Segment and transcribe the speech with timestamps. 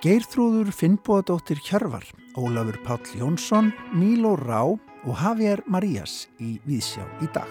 [0.00, 7.50] Geirþrúður Finnbóðadóttir Hjörvar, Ólafur Páll Jónsson, Míló Rá og Javier Marías í Víðsjá í dag.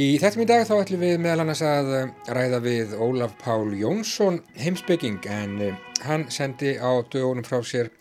[0.00, 1.92] Í þettum í dag þá ætlum við meðal annars að
[2.32, 5.76] ræða við Ólaf Pál Jónsson heimsbygging en eh,
[6.06, 7.92] hann sendi á dögunum frá sér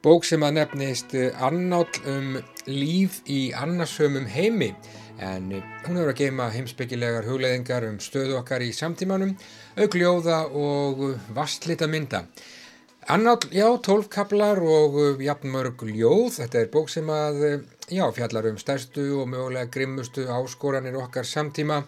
[0.00, 4.72] bók sem að nefnist Annáll um líf í annarsömum heimi
[5.22, 9.36] en eh, hún hefur að geima heimsbyggilegar hugleðingar um stöðu okkar í samtímanum,
[9.78, 11.04] augljóða og
[11.36, 12.26] vastlita mynda.
[13.10, 17.60] Annáll, já, tólfkablar og eh, jafnmörg ljóð, þetta er bók sem að, eh,
[17.98, 21.82] já, fjallar um stærstu og mögulega grimmustu áskoranir okkar samtíma.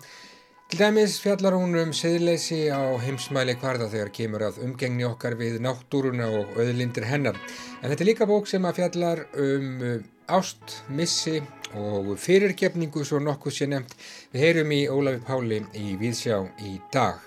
[0.70, 5.60] Til dæmis fjallar hún um siðleysi á heimsmæli hvarða þegar kemur að umgengni okkar við
[5.62, 7.36] náttúruna og öðlindir hennar.
[7.82, 11.42] En þetta er líka bók sem að fjallar um ást, missi
[11.74, 13.94] og fyrirgefningu svo nokkuð sé nefnt.
[14.32, 17.22] Við heyrum í Ólafi Páli í Víðsjá í dag.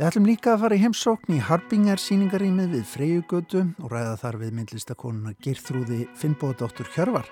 [0.00, 4.38] Við ætlum líka að fara í heimsókn í Harbingar síningarímið við Freyjugötu og ræða þar
[4.40, 7.28] við myndlistakonuna Girþrúði Finnbóðdóttur Hjörvar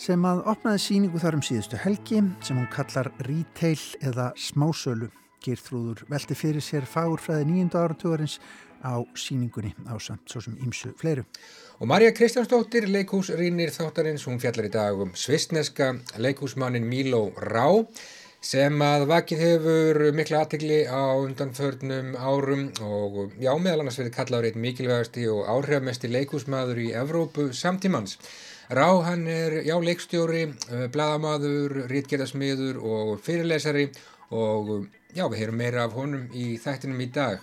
[0.00, 5.10] sem að opnaði síningu þar um síðustu helgi sem hún kallar Retail eða Smásölu.
[5.44, 8.38] Girþrúður velti fyrir sér fagurfræði nýjunda áratugurins
[8.84, 11.24] á síningunni á samt svo sem ímsu fleiru.
[11.80, 17.66] Og Marja Kristjánsdóttir, leikúsrýnir þáttarins, hún fjallar í dag um svistneska leikúsmannin Míló Rá
[18.44, 24.48] sem að vakið hefur mikla aðtegli á undanförnum árum og já, meðal annars verið kallaður
[24.50, 28.18] eitt mikilvægasti og áhrifmesti leikúsmaður í Evrópu samtímans.
[28.68, 33.88] Rá hann er, já, leikstjóri, eh, bladamadur, rítgerðasmiður og fyrirlesari
[34.30, 37.40] og já, við heyrum meira af honum í þættinum í dag.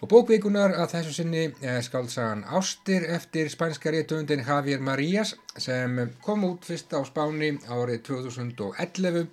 [0.00, 6.46] Og bókvíkunar að þessu sinni er skaldsagan Ástir eftir spænska réttundin Javier Marías sem kom
[6.48, 9.26] út fyrst á Spáni árið 2011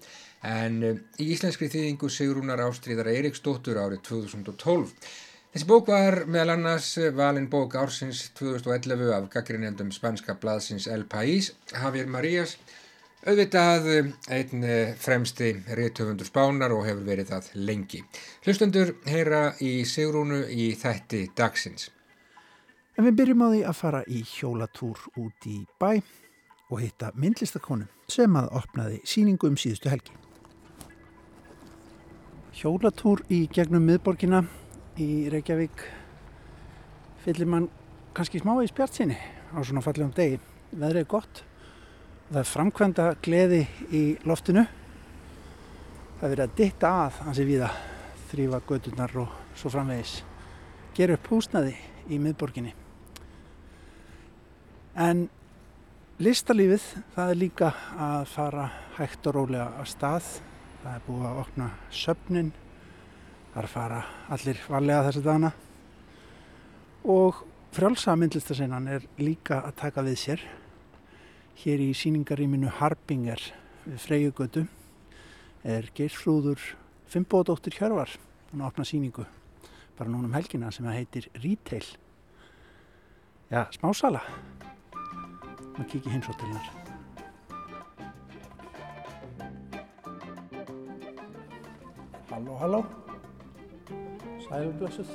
[0.44, 4.92] en í íslenskri þýðingu Sigrúnar Ástríðar Eiríksdóttur árið 2012.
[5.54, 11.54] Þessi bók var meðal annars valin bók ársins 2011 af gaggrinendum spænska blaðsins El País,
[11.72, 12.58] Javier Marías
[13.26, 13.88] Auðvitað
[14.30, 18.04] einn eh, fremsti réttöfundur spánar og hefur verið það lengi.
[18.46, 21.90] Hlustundur heyra í Sigrúnu í þætti dagsins.
[22.94, 25.98] En við byrjum á því að fara í hjólatúr út í bæ
[26.70, 30.14] og hitta myndlistakonu sem að opnaði síningu um síðustu helgi.
[32.54, 34.46] Hjólatúr í gegnum miðborgina
[35.02, 35.88] í Reykjavík
[37.26, 37.70] fyllir mann
[38.14, 40.38] kannski smá í spjart sinni á svona fallegum degi.
[40.78, 41.47] Veðrið er gott
[42.28, 43.62] Það er framkvæmda gleði
[43.96, 44.66] í loftinu.
[46.18, 47.70] Það er verið að ditta að hansi viða,
[48.28, 50.16] þrýfa gödunar og svo framvegis.
[50.98, 51.78] Gera upp húsnaði
[52.12, 52.74] í miðborginni.
[55.00, 55.24] En
[56.20, 58.68] listalífið, það er líka að fara
[59.00, 60.30] hægt og rólega að stað.
[60.84, 61.72] Það er búið að opna
[62.04, 62.54] söpnin.
[63.56, 64.06] Það er að fara
[64.36, 65.56] allir varlega þessi dana.
[67.08, 70.50] Og frjálsa myndlistasinnan er líka að taka við sér
[71.58, 73.42] Hér í síningaríminu Harbinger
[73.82, 74.62] við Freyjugötu
[75.66, 76.62] er Geirfrúður
[77.10, 78.12] Fimbóðdóttir Hjörvar.
[78.52, 79.24] Hún opna síningu
[79.98, 81.88] bara núna um helgina sem heitir Retail.
[83.50, 84.22] Já, smásala.
[85.74, 86.68] Maður kikið heimsóttilinnar.
[92.30, 92.84] Halló, halló.
[94.46, 95.10] Sælblössuð.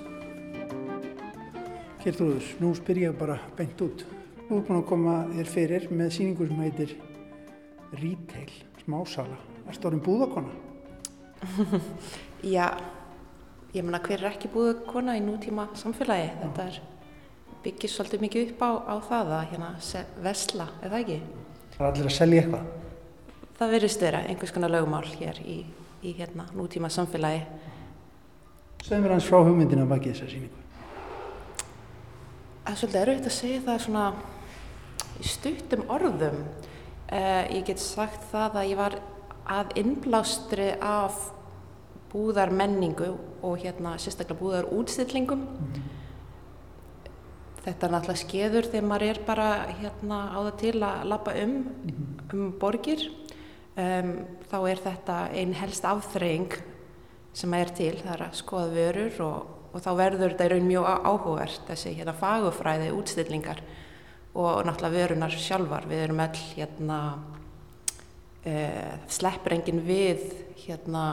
[2.03, 4.03] Geirfrúður, nú spyr ég bara beint út.
[4.49, 6.95] Þú er búin að koma þér fyrir með síningur sem heitir
[7.93, 9.39] Retail, smásala.
[9.69, 10.53] Er stórum búðakona?
[12.55, 12.67] Já,
[13.75, 16.31] ég menna hver er ekki búðakona í nútíma samfélagi.
[16.31, 16.39] Já.
[16.43, 16.81] Þetta er,
[17.63, 19.73] byggir svolítið mikið upp á, á það að hérna,
[20.25, 21.19] vesla, eða ekki?
[21.77, 22.73] Það er allir að selja eitthvað?
[23.61, 25.61] Það verður störa einhvers konar lögumál hér í,
[26.03, 27.45] í hérna, nútíma samfélagi.
[28.83, 30.63] Segð mér hans frá hugmyndina baki þessar síningu.
[32.63, 34.03] Það er svolítið erfitt að segja það svona
[35.19, 36.43] í stuttum orðum.
[37.13, 38.99] Uh, ég get sagt það að ég var
[39.53, 41.33] að innblástri af
[42.13, 45.43] búðar menningu og hérna sérstaklega búðar útstillingum.
[45.43, 45.91] Mm -hmm.
[47.63, 49.49] Þetta er náttúrulega skeður þegar maður er bara
[49.81, 52.35] hérna á það til að lappa um, mm -hmm.
[52.35, 53.11] um borgir.
[53.77, 56.53] Um, þá er þetta einn helst afþreying
[57.33, 60.69] sem er til, það er að skoða vörur og, og þá verður þetta í raun
[60.69, 63.63] mjög áhugavert, þessi hérna fagufræði útstillingar
[64.33, 65.87] og náttúrulega vörunar sjálfar.
[65.89, 66.99] Við erum öll hérna
[68.45, 70.27] uh, sleppur enginn við
[70.67, 71.05] hérna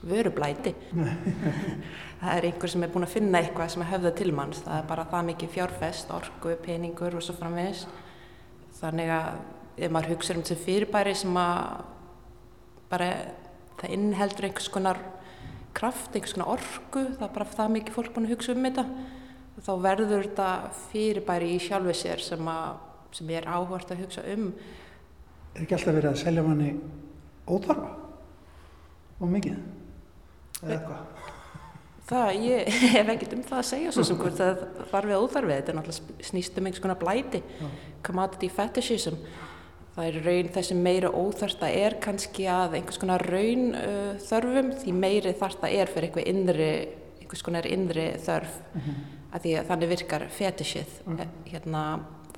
[0.00, 0.74] vörublæti.
[2.20, 4.60] Það er einhver sem er búin að finna eitthvað sem er höfða til manns.
[4.64, 7.86] Það er bara það mikið fjárfest, orgu, peningur og svo framvegis.
[8.80, 9.38] Þannig að
[9.80, 11.80] ef maður hugsa um þessi fyrirbæri sem að
[12.90, 13.08] bara
[13.80, 15.00] það innheldur einhvers konar
[15.76, 18.84] kraft, einhvers konar orku, það er bara það mikið fólk búin að hugsa um þetta.
[19.60, 20.50] Þá verður þetta
[20.88, 22.78] fyrirbæri í sjálfu sér sem, að,
[23.16, 24.46] sem er áhvert að hugsa um.
[25.54, 26.70] Er ekki alltaf verið að selja manni
[27.50, 27.90] óþarfa
[29.20, 29.58] og mikið?
[30.62, 31.28] Eða eitthvað?
[32.10, 34.64] Það, ég hef ekkert um það að segja svo sem hvort það
[34.94, 35.54] þarf við óþarfið.
[35.58, 37.42] Þetta er náttúrulega snýst um einhvers konar blæti,
[38.06, 39.20] commodity fetishism.
[39.94, 44.70] Það er raun þessi meira óþarft að er kannski að einhvers konar raun uh, þörfum
[44.78, 46.70] því meiri þarft að er fyrir einhver innri,
[47.20, 49.02] einhvers konar innri þörf mm -hmm.
[49.32, 50.96] að því að þannig virkar fetishið.
[51.06, 51.28] Mm -hmm.
[51.44, 51.84] hérna,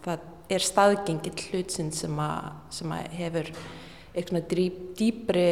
[0.05, 0.19] það
[0.49, 2.21] er staðgengil hlutsinn sem,
[2.71, 3.53] sem að hefur
[4.13, 5.47] eitthvað dýp, dýpri,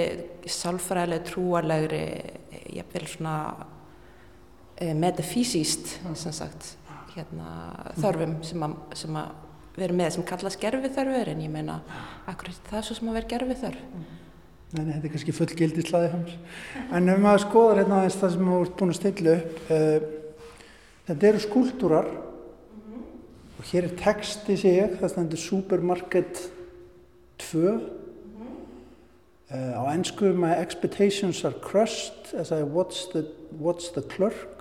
[0.44, 2.05] sálfræðileg, trúarlegri,
[2.76, 3.37] jafnvel svona
[4.76, 6.75] e, metafísíst, sem sagt,
[7.14, 7.53] hérna,
[8.00, 9.31] þörfum sem að, sem að
[9.76, 11.81] við erum með sem kallast gerfið þörfur en ég meina,
[12.31, 13.84] akkur það er svo sem að vera gerfið þörf.
[14.70, 16.34] Nei, þetta er kannski full gildi slaði hans.
[16.94, 20.37] En ef maður skoðar hérna aðeins það sem maður er búin að stilla upp, uh,
[21.08, 23.08] þetta eru skúltúrar mm -hmm.
[23.58, 26.50] og hér er texti, sé ég, það stendur Supermarket
[27.38, 27.58] 2.
[27.58, 28.55] Mm -hmm.
[29.50, 33.26] uh, á ennsku, my expectations are crushed as I watch the,
[33.58, 34.61] watch the clerk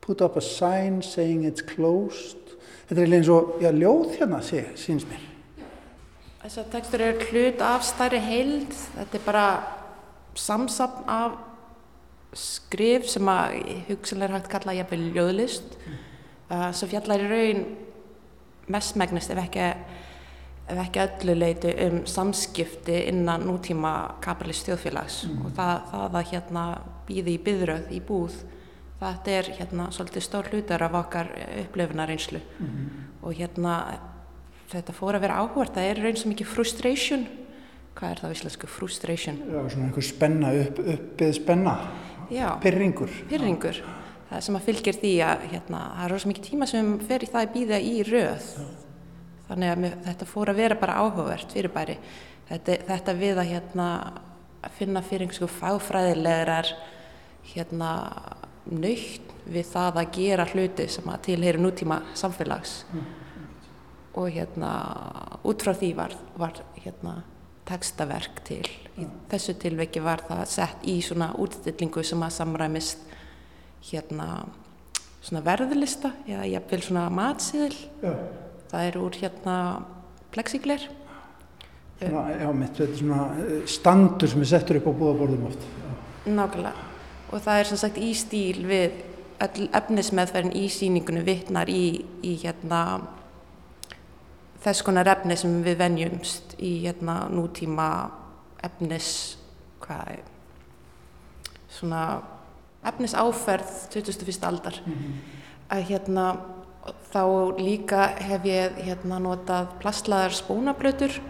[0.00, 2.41] put up a sign saying it's closed
[2.88, 5.28] þetta er eins og, já, ljóð hérna, sé, síns mér.
[6.42, 9.46] Þessar tekstur eru hlut af stærri heild, þetta er bara
[10.34, 11.38] samsapn af
[12.36, 13.58] skrif sem að
[13.90, 15.98] hugsanlega er hægt kalla jafnvel ljóðlist mm.
[16.48, 17.60] uh, sem fjallar í raun
[18.72, 19.66] mestmegnist ef ekki,
[20.72, 23.92] ef ekki öllu leiti um samskipti innan nútíma
[24.24, 25.44] kapitalist þjóðfélags mm.
[25.44, 26.64] og það, það að hérna
[27.08, 28.40] býði í byðröð í búð
[29.02, 31.30] þetta er hérna svolítið stór hlutar af okkar
[31.64, 32.88] upplöfunar-einslu mm -hmm.
[33.22, 33.76] og hérna
[34.72, 37.26] þetta fór að vera áhvert, það er raun svo mikið frustration.
[37.94, 38.66] Hvað er það íslensku?
[38.66, 39.36] Frustration?
[39.36, 41.74] Já, svona einhver spenna, upp, uppið spenna.
[42.30, 43.82] Já, pyrringur pyrringur,
[44.30, 47.26] það sem að fylgir því að hérna, það er rosa mikið tíma sem fer í
[47.26, 48.46] það að býða í röð.
[48.56, 48.64] Já.
[49.48, 51.98] þannig að með, þetta fór að vera bara áhugavert fyrir bæri
[52.48, 53.88] þetta, þetta við að hérna
[54.62, 56.70] að finna fyrir einhversu fáfræðilegar
[57.52, 57.90] hérna
[58.70, 63.06] nöytt við það að gera hluti sem að tilheyri nútíma samfélags mm.
[64.20, 64.70] og hérna
[65.48, 67.22] út frá því var, var hérna
[67.68, 68.64] tekstaverk til.
[68.98, 73.04] Í þessu tilveki var það sett í svona útstillingu sem að samræmist
[73.88, 74.44] hérna
[75.22, 77.76] svona verðlista eða jafnvel svona matsiðil.
[78.02, 78.14] Já.
[78.72, 79.56] Það er úr hérna
[80.32, 80.88] plexigler.
[82.02, 85.68] Svona, já, mitt, þetta er svona eh, standur sem er settur upp á búðaborðum oft.
[86.26, 86.91] Nákvæmlega
[87.32, 89.00] og það er sem sagt í stíl við
[89.42, 92.82] efnismeðferðin í síningunum vittnar í, í hérna
[94.62, 97.88] þess konar efni sem við venjumst í hérna nútíma
[98.62, 99.08] efnis
[99.82, 100.28] hvað er
[101.72, 102.02] svona
[102.86, 104.46] efnis áferð 2001.
[104.46, 105.14] aldar mm -hmm.
[105.70, 106.26] að hérna
[107.12, 107.24] þá
[107.58, 111.20] líka hef ég hérna notað plastlaðar spónablötur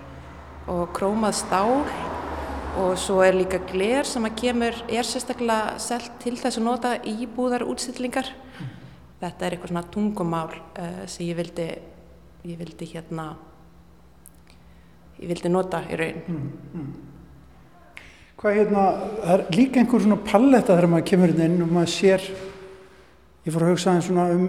[0.67, 1.85] og krómað stál
[2.81, 6.93] og svo er líka gler sem að kemur, er sérstaklega selt til þess að nota
[7.05, 8.31] í búðar útstillingar.
[8.57, 8.71] Mm.
[9.23, 11.69] Þetta er eitthvað svona tungumál uh, sem ég vildi,
[12.49, 13.29] ég vildi hérna,
[15.21, 16.25] ég vildi nota í raun.
[16.27, 18.03] Mm, mm.
[18.41, 18.89] Hvað hérna,
[19.21, 22.29] það er líka einhver svona palletta þegar maður kemur inn og maður sér,
[23.45, 24.47] ég fór að hugsa einn svona um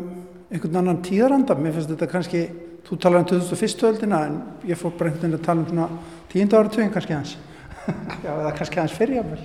[0.54, 2.44] einhvern annan tíðaranda, mér finnst þetta kannski,
[2.88, 3.84] þú talar um 2001.
[3.90, 4.36] öldina en
[4.70, 5.88] ég fór bara einhvern veginn að tala um svona
[6.32, 7.36] tíunda áratögin kannski hans.
[8.24, 9.44] Já, eða kannski hans fyrirjafnvel.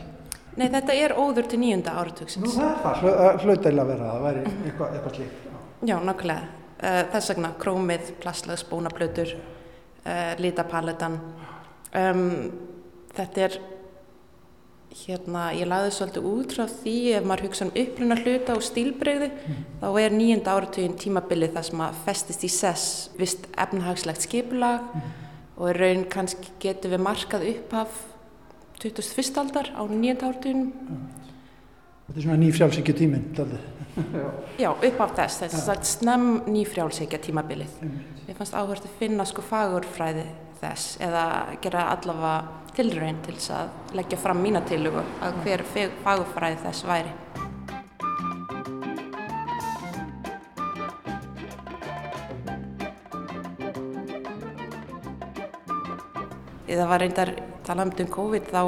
[0.58, 2.42] Nei, þetta er óður til nýjunda áratugsins.
[2.42, 5.44] Nú það er það, hlautægilega að vera, það væri eitthvað, eitthvað slíkt.
[5.86, 6.54] Já, nákvæmlega.
[7.12, 9.34] Þess vegna krómið, plastlags, bónablötur,
[10.42, 11.18] litapaletan.
[11.98, 12.24] Um,
[13.14, 13.58] þetta er,
[14.98, 19.30] hérna, ég laði svolítið út frá því ef maður hugsa um uppruna hluta og stílbreyði,
[19.30, 19.64] mm.
[19.82, 25.10] þá er nýjunda áratugin tímabilið það sem að festist í sess vist efnahagslegt skipulag mm.
[25.60, 28.07] og raun kannski getur við markað upphaf
[28.78, 29.38] 21.
[29.42, 30.70] aldar á nýjönda ártunum.
[32.06, 33.60] Þetta er svona nýfrjálsíkja tíminn, aldrei.
[34.62, 37.80] Já, upp af þess, þess að snem nýfrjálsíkja tímabilið.
[38.28, 40.28] Ég fannst áherslu að finna sko fagurfræði
[40.60, 41.24] þess eða
[41.64, 45.66] gera allavega tilraun til þess að leggja fram mína tilugu að hver
[46.04, 47.16] fagurfræði þess væri.
[56.68, 57.30] Það var reyndar
[57.68, 58.62] talað um COVID þá,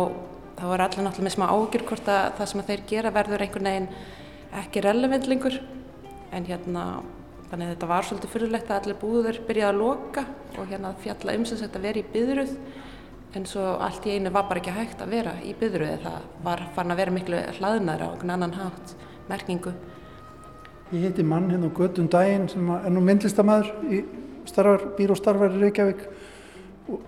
[0.58, 3.70] þá er allir náttúrulega með smá ágjur hvort að það sem þeir gera verður einhvern
[3.70, 3.88] veginn
[4.60, 5.56] ekki relevantlingur
[6.36, 6.84] en hérna
[7.50, 10.24] þannig að þetta var svolítið fyrirlegt að allir búður byrjaði að loka
[10.58, 12.54] og hérna fjalla um sagt að vera í byðruð
[13.38, 16.64] en svo allt í einu var bara ekki hægt að vera í byðruði það var
[16.74, 18.94] farin að vera miklu hlaðnar á einhvern annan hátt
[19.30, 19.74] merkingu.
[20.90, 24.00] Ég heiti mann hérna á göttum daginn sem er nú myndlistamæður í
[24.50, 26.02] starfar, býr og starfar í Reykjavík.
[26.02, 26.29] og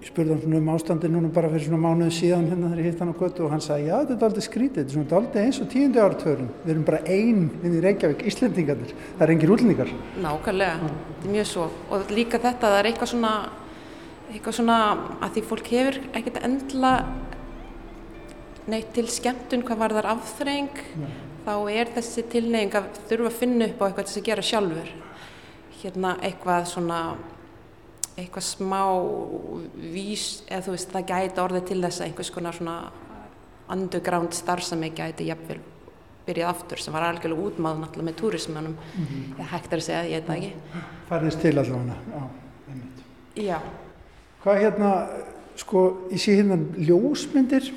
[0.06, 3.02] spurði hann svona um ástandi núna bara fyrir svona mánuði síðan hérna þegar ég hitt
[3.02, 5.42] hann á göttu og hann sagði já þetta er aldrei skrítið, þetta er svona aldrei
[5.46, 9.54] eins og tíundi áratörun, við erum bara einn inn í Reykjavík, Íslendingarnir, það er engir
[9.56, 9.90] útlendingar.
[10.22, 11.66] Nákvæmlega, þetta er mjög svo.
[11.90, 13.34] Og líka þetta, það er eitthvað svona
[14.32, 14.78] eitthvað svona
[15.20, 16.92] að því fólk hefur ekkert endla
[18.70, 20.80] neitt til skemmtun hvað var þar afþreng
[21.42, 24.92] þá er þessi tilneying að þurfa að finna upp á eitthvað til að gera sjálfur.
[25.82, 27.00] Hérna eitthvað svona
[28.16, 28.82] eitthvað smá
[29.92, 32.76] vís, eða þú veist það gæti orðið til þess að einhvers konar svona
[33.72, 35.60] underground starfsami gæti jafnvel
[36.26, 39.38] byrjað aftur sem var algjörlega útmáð náttúrulega með túrismannum mm -hmm.
[39.38, 40.52] ég hægt er að segja, ég veit ekki.
[41.08, 42.22] Færðist til allavega, já,
[42.68, 42.98] einmitt.
[43.36, 43.58] Já.
[44.44, 45.08] Hvað hérna,
[45.56, 47.72] sko, ég sé hérna ljósmyndir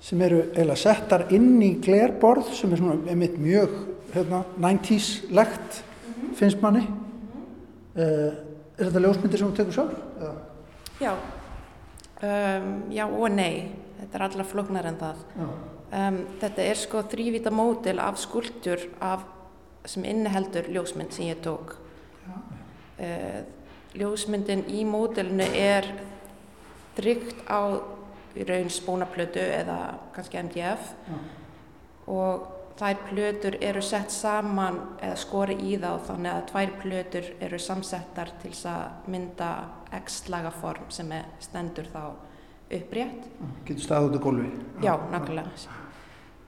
[0.00, 3.70] sem eru eiginlega settar inn í glerborð sem er svona einmitt mjög
[4.14, 5.82] hérna, 90's legt
[6.34, 6.86] finnst manni.
[7.96, 8.32] Uh,
[8.76, 9.94] er þetta ljósmyndir sem þú tekur sjálf?
[11.00, 11.12] Já,
[12.20, 15.22] um, já og nei, þetta er allra floknar en það.
[15.96, 19.24] Um, þetta er sko þrývita mótil af skuldur af,
[19.88, 21.76] sem inniheldur ljósmynd sem ég tók.
[22.96, 23.40] Uh,
[23.96, 25.88] ljósmyndin í mótilinu er
[26.96, 27.80] tryggt á
[28.44, 29.78] raun spónaplötu eða
[30.12, 31.16] kannski MDF Já.
[32.12, 37.60] og þær plötur eru sett saman eða skori í þá þannig að tvær plötur eru
[37.62, 39.50] samsettar til þess að mynda
[40.02, 42.02] x-laga form sem er stendur þá
[42.76, 43.26] upprétt.
[43.66, 44.52] Getur staðið út á gólfi?
[44.84, 45.80] Já, nákvæmlega.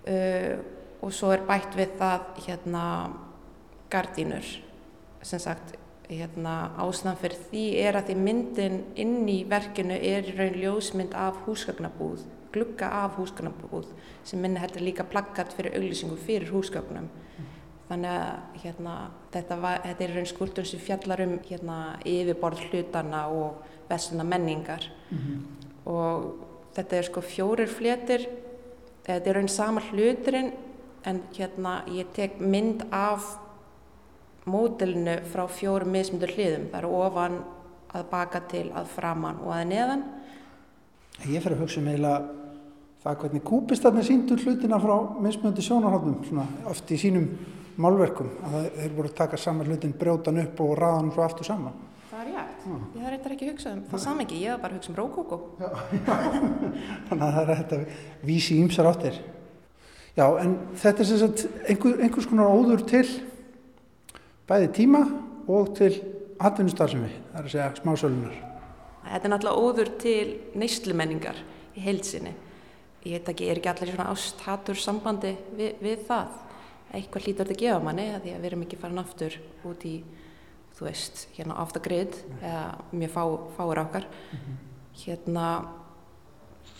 [0.08, 0.54] Uh,
[1.04, 2.84] og svo er bætt við það hérna
[3.92, 4.46] gardínur
[5.22, 5.76] sem sagt
[6.08, 11.16] hérna, ástæðan fyrir því er að því myndin inn í verkinu er í raun ljósmynd
[11.18, 13.86] af húsgagnabúð, glugga af húsgagnabúð
[14.24, 17.08] sem minni heldur líka plakkat fyrir auglýsingu fyrir húsgagnum.
[17.08, 17.46] Mm.
[17.88, 18.94] Þannig að hérna,
[19.32, 24.90] þetta, var, þetta er raun skuldur sem fjallar um hérna, yfirborð hlutana og vestuna menningar
[25.10, 25.40] mm -hmm.
[25.92, 28.28] og þetta er sko fjórir flétir,
[29.06, 30.52] þetta er raun sama hluturinn
[31.04, 33.38] en hérna ég tek mynd af
[34.44, 36.68] mótilinu frá fjórum mismundur hliðum.
[36.70, 37.44] Það eru ofan
[37.94, 40.04] að baka til að framann og að neðan.
[41.26, 42.18] Ég fer að hugsa um eiginlega
[43.02, 47.26] það hvernig kúpistarnir síndur hlutina frá mismunandi sjónarhaldum, oft í sínum
[47.78, 48.30] málverkum.
[48.46, 51.76] Að þeir voru að taka saman hlutin, brjótan upp og raða hann svo aftur saman.
[52.10, 52.66] Það er rétt.
[52.68, 52.74] Já.
[52.74, 54.92] Ég þarf eitthvað ekki að hugsa um það saman ekki, ég þarf bara að hugsa
[54.92, 55.40] um rókókó.
[57.08, 57.80] Þannig að það er þetta
[58.30, 59.22] vísi ímsar áttir.
[60.18, 63.06] Já, en þetta er sem sagt einhver, einhvers konar óður til
[64.48, 65.04] bæði tíma
[65.48, 65.92] og til
[66.42, 68.47] atvinnustarfsemi, það er að segja smásölunar.
[69.08, 70.26] Þetta er náttúrulega óður til
[70.58, 71.40] neyslumenningar
[71.76, 72.34] í heilsinni.
[73.06, 76.38] Ég heit ekki, er ekki allir svona ásthatur sambandi við, við það.
[76.96, 79.38] Eitthvað hlýtur þetta að gefa manni, að því að við erum ekki farin aftur
[79.68, 79.94] út í,
[80.78, 83.22] þú veist, hérna the grid, eða mjög fá,
[83.56, 84.06] fáir okkar.
[84.32, 84.56] Mm -hmm.
[85.04, 85.46] Hérna,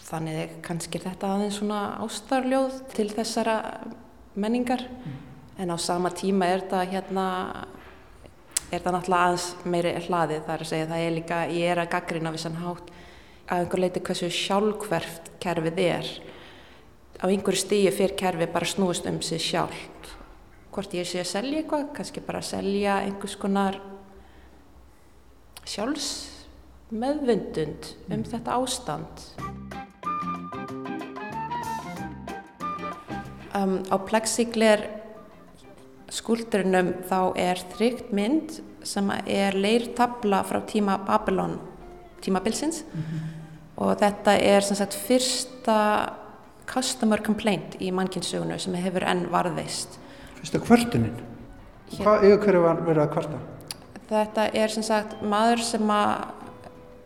[0.08, 3.80] þannig kannski er þetta aðeins svona ástarljóð til þessara
[4.34, 4.82] menningar.
[4.82, 7.26] Mm en á sama tíma er þetta hérna
[8.68, 10.88] er það náttúrulega aðeins meiri hlaðið það er að segja.
[10.90, 12.90] Það er líka, ég er að gaggrina við sann hátt
[13.48, 16.10] að einhver leiti hversu sjálfhverft kerfið er.
[17.18, 20.12] Á einhverju stíi fyrir kerfið bara snúist um sig sjálft.
[20.74, 23.80] Hvort ég sé að selja eitthvað kannski bara að selja einhvers konar
[25.68, 26.10] sjálfs
[26.92, 28.28] meðvundund um mm.
[28.28, 29.24] þetta ástand.
[33.56, 34.84] Um, á plexigler
[36.12, 41.58] skúldurinnum þá er þrygt mynd sem er leirtabla frá tíma Babylon
[42.24, 43.20] tímabilsins mm -hmm.
[43.76, 46.12] og þetta er sem sagt fyrsta
[46.66, 49.98] customer complaint í mannkynnsögunu sem hefur enn varðveist
[50.38, 51.14] Fyrsta kvörtunin?
[51.98, 53.38] Hvað yfir hverju var verið að kvarta?
[54.08, 56.12] Þetta er sem sagt maður sem að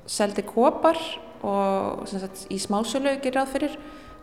[0.07, 0.99] seldi kopar
[1.43, 3.79] og sem sagt í smásölu gerir ráð fyrir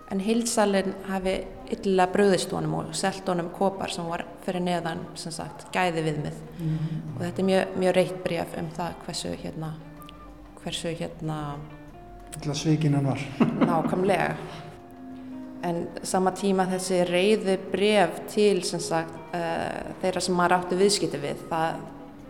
[0.10, 1.36] en heilsalinn hafi
[1.74, 6.40] illa bröðist honum og selt honum kopar sem var fyrir neðan sem sagt gæði viðmið
[6.58, 6.80] mm.
[7.16, 9.74] Og þetta er mjög, mjög reitt bref um það hversu hérna
[10.64, 11.38] hversu hérna
[12.54, 13.22] svíkin hann var.
[13.70, 14.34] Nákvæmlega.
[15.64, 21.20] En sama tíma þessi reyðu bref til sem sagt uh, þeirra sem maður áttu viðskipti
[21.20, 21.82] við það,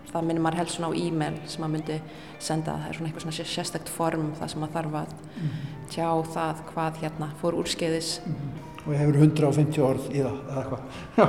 [0.09, 1.99] það minnir maður helst svona á e-mail sem maður myndi
[2.39, 2.79] senda.
[2.79, 6.63] Það er svona eitthvað svona sérstækt form það sem maður þarf að mm tjá það
[6.71, 8.21] hvað hérna fór úrskeiðis.
[8.25, 8.65] Mm -hmm.
[8.87, 10.79] Og hefur 150 orð í það eða eitthvað,
[11.17, 11.25] já,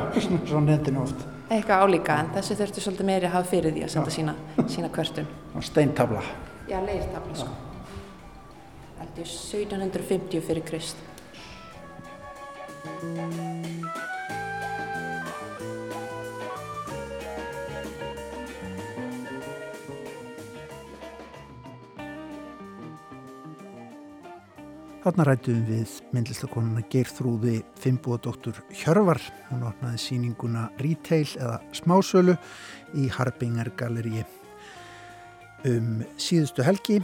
[0.46, 1.26] svona netinu oft.
[1.50, 4.34] Eitthvað álíka en þessu þurftu svolítið meiri að hafa fyrir því að senda sína,
[4.68, 5.26] sína kvörtun.
[5.70, 6.22] Steintabla.
[6.68, 7.48] Já, leirtabla sko.
[9.20, 10.96] ég 1750 fyrir Krist.
[25.00, 29.16] Þarna rættum við myndlistakonuna Geirþrúði Fimboðdóttur Hjörvar.
[29.48, 32.34] Hún opnaði síninguna Retail eða Smásölu
[33.00, 34.26] í Harbingar Galleríi
[35.64, 36.98] um síðustu helgi.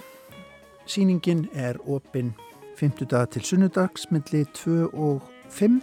[0.84, 2.34] Síningin er opinn
[2.76, 5.24] 50 daga til sunnudags milli 2 og
[5.56, 5.78] 5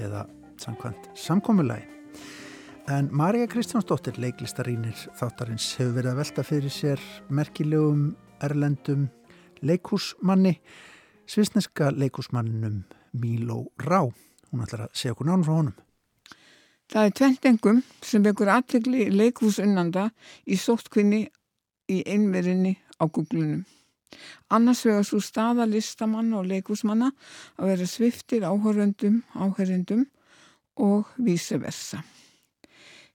[0.00, 0.22] eða
[0.56, 1.84] samkvæmt samkommulagi.
[2.88, 9.04] En Marja Kristjánsdóttir, leiklistarínir þáttarins, hefur verið að velta fyrir sér merkilegum erlendum
[9.60, 10.56] leikhúsmanni
[11.32, 14.02] svisneska leikúsmanninum Míló Rá.
[14.50, 15.76] Hún ætlar að segja okkur nánum frá honum.
[16.92, 20.10] Það er tventengum sem vekur aðtegli leikúsunnanda
[20.44, 21.22] í sóttkvinni
[21.88, 23.64] í einverinni á googlunum.
[24.52, 27.08] Annars vegar svo staða listamann og leikúsmanna
[27.56, 30.04] að vera sviftir áhöröndum, áhöröndum
[30.76, 32.02] og víse versa.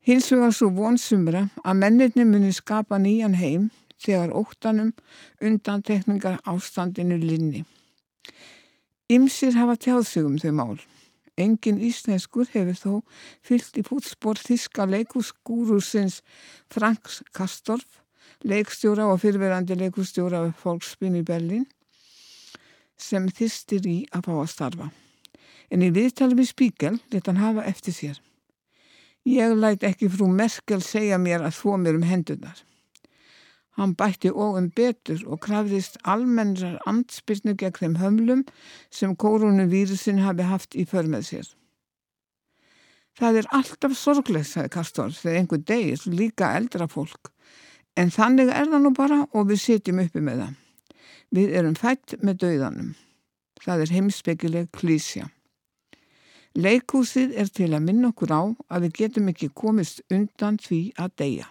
[0.01, 3.69] Hins vegar svo vonsumra að mennirni muni skapa nýjan heim
[4.01, 4.93] þegar óttanum
[5.37, 7.67] undan tekningar ástandinu linni.
[9.07, 10.77] Ymsir hafa tjáðsugum þau mál.
[11.37, 12.93] Engin íslenskur hefur þó
[13.45, 16.23] fyllt í fútspór þíska leikúsgúrusins
[16.73, 18.01] Franks Kastorf,
[18.41, 21.67] leikstjóra og fyrverandi leikússtjóra af fólkspinn í Berlin,
[22.97, 24.89] sem þýstir í að fá að starfa.
[25.69, 28.17] En í viðtalum í spíkel leta hann hafa eftir sér.
[29.27, 32.57] Ég læt ekki frú Merkel segja mér að þó mér um hendunar.
[33.77, 38.43] Hann bætti óum betur og krafðist almennrar andspilnu gegn þeim hömlum
[38.89, 41.49] sem koronavírusin hafi haft í förmið sér.
[43.17, 47.31] Það er alltaf sorglega, sagði Kastor, þegar einhver degir líka eldra fólk.
[47.97, 50.55] En þannig er það nú bara og við sitjum uppi með það.
[51.33, 52.91] Við erum fætt með dauðanum.
[53.61, 55.29] Það er heimsbyggileg klísja.
[56.57, 58.41] Leikúsið er til að minna okkur á
[58.73, 61.49] að við getum ekki komist undan því að deyja.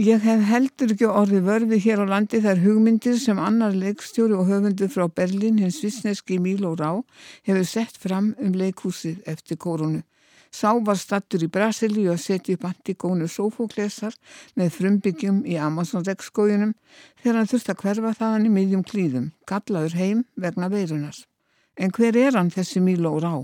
[0.00, 4.46] Ég hef heldur ekki orðið vörði hér á landi þær hugmyndir sem annar leikstjóri og
[4.48, 7.02] höfundur frá Berlin, hins vissneski Míló Rá,
[7.44, 10.00] hefur sett fram um leikhúsið eftir korunu.
[10.48, 14.16] Sá var stattur í Brasili og seti upp antikónu sófóklesar
[14.56, 16.72] með frumbyggjum í Amazon-rekskójunum
[17.20, 21.20] þegar hann þurft að hverfa þaðan í miðjum klíðum, gallaður heim vegna veirunar.
[21.76, 23.34] En hver er hann þessi Míló Rá?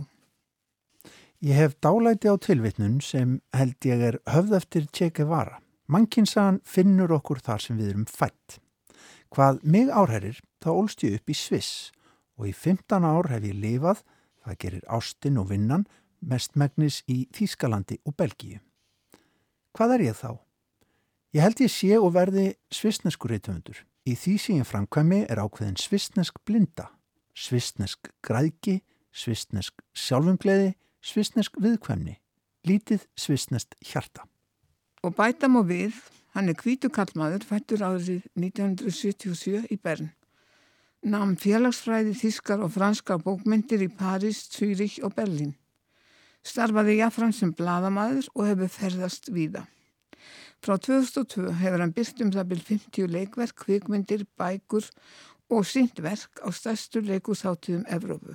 [1.45, 5.61] Ég hef dálæti á tilvitnun sem held ég er höfð eftir Tjeke Vara.
[5.87, 8.59] Mannkinsagan finnur okkur þar sem við erum fætt.
[9.31, 11.92] Hvað mig árherrir þá ólst ég upp í Sviss
[12.37, 14.03] og í 15 ár hef ég lifað,
[14.42, 15.87] það gerir ástinn og vinnan,
[16.20, 18.61] mestmægnis í Þýskalandi og Belgíu.
[19.77, 20.31] Hvað er ég þá?
[21.37, 23.83] Ég held ég sé og verði svissnesku reytöfundur.
[24.07, 26.87] Í því sem ég framkvæmi er ákveðin svissnesk blinda,
[27.35, 28.79] svissnesk græðki,
[29.12, 32.16] svissnesk sjálfumgleði, svissnesk viðkvæmni,
[32.66, 34.25] lítið svissnest hjarta.
[35.07, 35.95] Og bæta má við,
[36.35, 40.09] hann er kvítu kallmaður, fættur árið 1977 í Bern.
[41.07, 45.53] Nam félagsfræði þískar og franskar bókmyndir í Paris, Zürich og Berlin.
[46.42, 49.62] Starfaði jáfram sem bladamaður og hefur ferðast víða.
[50.59, 54.90] Frá 2002 hefur hann byrkt um það byrj 50 leikverk, kvikmyndir, bækur
[55.55, 58.35] og sínt verk á stærstu leikusháttuðum Evrópu.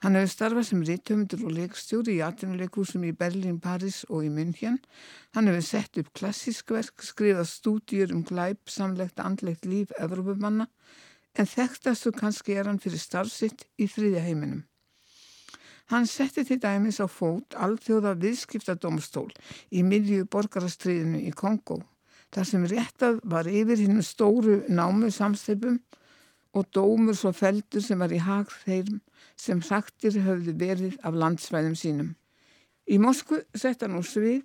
[0.00, 4.78] Hann hefur starfað sem rítumdur og leikstjóri í atvinnuleikúsum í Berlín, Paris og í München.
[5.36, 10.70] Hann hefur sett upp klassísk verk, skrifað stúdjur um glæp, samlegt andlegt líf Evrópumanna,
[11.36, 14.64] en þekktastu kannski er hann fyrir starfsitt í þriðja heiminum.
[15.92, 19.28] Hann setti til dæmis á fót alþjóða viðskiptadómstól
[19.74, 21.82] í miðju borgarastriðinu í Kongo,
[22.32, 25.76] þar sem réttað var yfir hinn stóru námu samstipum
[26.56, 29.00] og dómur svo feldur sem var í hag þeirm
[29.38, 32.14] sem hraktir höfðu verið af landsvæðum sínum.
[32.90, 34.42] Í Moskvu sett hann úr svið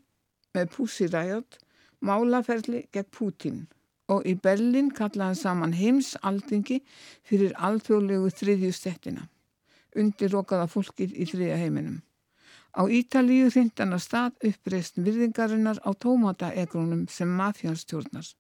[0.55, 1.57] með Pussy Riot
[2.05, 3.63] málaferli gegn Putin
[4.11, 6.81] og í Berlin kallaði saman heimsaldingi
[7.25, 9.25] fyrir alþjóðlegu þriðju stettina,
[9.97, 12.03] undirrokaða fólkið í þriðja heiminum.
[12.75, 18.35] Á Ítalíu hrindan að stað uppreist virðingarinnar á tómataegrunum sem mafjánstjórnars.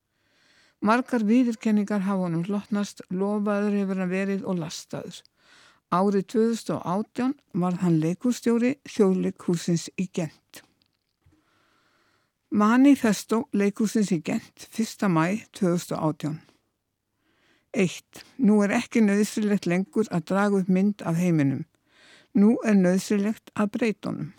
[0.85, 5.23] Margar viðurkenningar hafa honum hlotnast, lofaður hefur hann verið og lastaður.
[5.89, 10.61] Árið 2018 var hann leikustjóri þjóðleikhúsins í Gent.
[12.53, 15.09] Manifesto leikúsins í Gent 1.
[15.09, 16.37] mæ 2018
[17.75, 18.23] 1.
[18.37, 21.65] Nú er ekki nöðsrilegt lengur að draga upp mynd af heiminum.
[22.37, 24.33] Nú er nöðsrilegt að breytonum.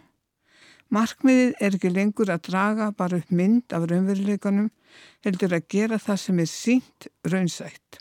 [0.95, 4.69] Markmiðið er ekki lengur að draga bara upp mynd af raunveruleikanum,
[5.27, 7.99] heldur að gera það sem er sínt raunsætt.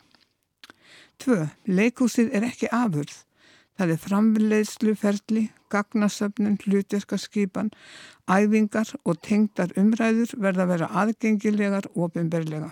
[1.18, 3.24] Tvö, leikúsið er ekki afurð.
[3.76, 7.72] Það er framleiðsluferli, gagnasöfnun, hlutverkarskipan,
[8.30, 12.70] æfingar og tengdar umræður verða að vera aðgengilegar ofinberlega.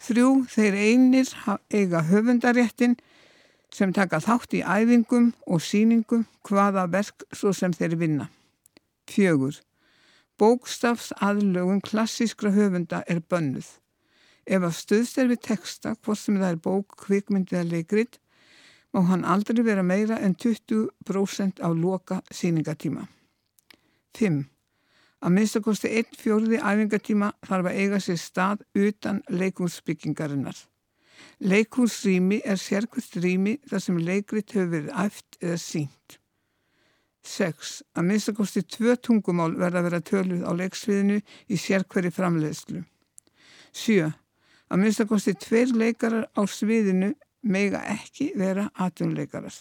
[0.00, 1.30] Þrjú, þeir einir
[1.68, 2.96] eiga höfundaréttin
[3.70, 8.30] sem taka þátt í æfingum og síningum hvaða verk svo sem þeir vinna.
[9.10, 9.56] Fjögur,
[10.38, 13.66] bókstafs aðlögun klassískra höfunda er bönnuð.
[14.46, 18.20] Ef að stuðst er við texta, hvort sem það er bók, kvikmyndi eða leikrit,
[18.94, 23.06] má hann aldrei vera meira en 20% á loka síningatíma.
[24.18, 24.40] 5.
[25.20, 30.56] Að minnstakosti einn fjóriði æfingatíma þarf að eiga sér stað utan leikúsbyggingarinnar.
[31.40, 36.19] Leikúsrými er sérkvæmt rými þar sem leikrit hefur verið æft eða sínt.
[37.26, 37.82] 6.
[37.96, 42.84] Að minnstakosti tvö tungumál verða að vera töluð á leiksviðinu í sérkværi framleiðslu.
[43.72, 44.10] 7.
[44.70, 49.54] Að minnstakosti tveir leikarar á sviðinu meiga ekki vera atunleikarar.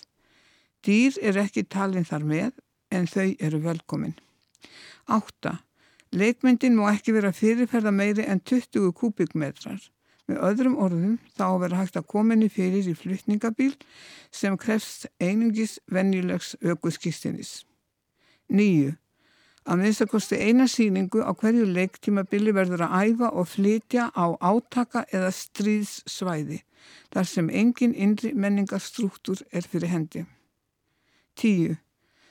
[0.86, 2.52] Dýr er ekki talin þar með
[2.96, 4.16] en þau eru velkomin.
[5.10, 5.58] 8.
[6.16, 9.82] Leikmyndin má ekki vera fyrirferða meiri en 20 kubikmetrar.
[10.30, 13.72] Með öðrum orðum þá vera hægt að kominni fyrir í flytningabíl
[14.30, 17.64] sem krefst einungis venjulegs aukuðskistinis.
[18.54, 18.94] 9.
[19.70, 25.32] Að minnstakosti eina síningu á hverju leiktímabili verður að æfa og flytja á átaka eða
[25.34, 26.62] stríðssvæði
[27.14, 30.24] þar sem engin innri menningarstruktúr er fyrir hendi.
[31.42, 31.78] 10.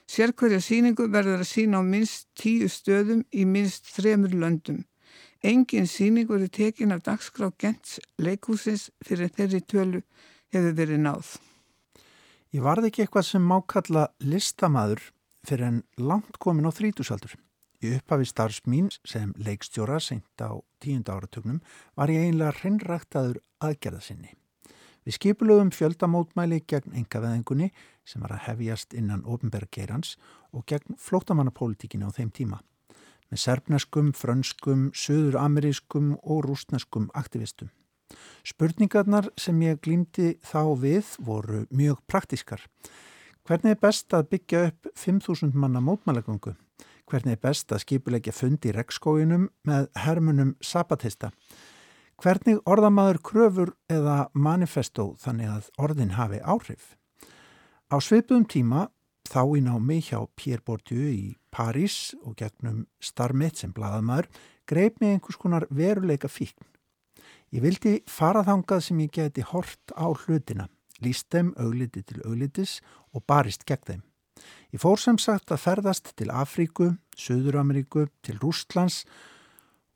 [0.09, 4.85] Sérkverja síningu verður að sína á minst 10 stöðum í minst þremur löndum.
[5.43, 10.01] Engin síningu eru tekin af dagskrá Gents leikúsins fyrir þeirri tölu
[10.51, 11.37] hefur verið náð.
[12.51, 15.05] Ég varði ekki eitthvað sem má kalla listamæður
[15.47, 17.37] fyrir en langt komin á þrítusaldur.
[17.79, 21.61] Í upphafi starfs mín sem leikstjóra seint á tíunda áratögnum
[21.95, 24.35] var ég einlega hreinræktaður aðgerða sinni.
[25.07, 27.71] Við skipulögum fjöldamótmæli gegn engaveðingunni
[28.03, 30.17] sem var að hefjast innan ofnbergeirans
[30.51, 32.59] og gegn flótamannapólitíkinu á þeim tíma.
[33.29, 37.69] Með serbneskum, frönskum, söður-amerískum og rúsneskum aktivistum.
[38.47, 42.63] Spurningarnar sem ég glýmdi þá við voru mjög praktískar.
[43.45, 46.55] Hvernig er best að byggja upp 5.000 manna mótmælagöngu?
[47.09, 51.31] Hvernig er best að skipulegja fundi í rekskóinum með hermunum sapatista?
[52.19, 56.97] Hvernig orðamaður kröfur eða manifesto þannig að orðin hafi áhrif?
[57.89, 58.89] Á sveipuðum tíma
[59.29, 64.31] þá í námi hjá Pierre Bourdieu í París og gegnum starfmiðt sem bladamæður
[64.69, 66.65] greip mig einhvers konar veruleika fíkn.
[67.53, 70.69] Ég vildi fara þangað sem ég geti hort á hlutina
[71.05, 72.79] líst þeim augliti til auglitis
[73.15, 74.03] og barist gegn þeim.
[74.75, 79.05] Ég fór sem sagt að ferðast til Afríku, Suður-Ameríku, til Rústlands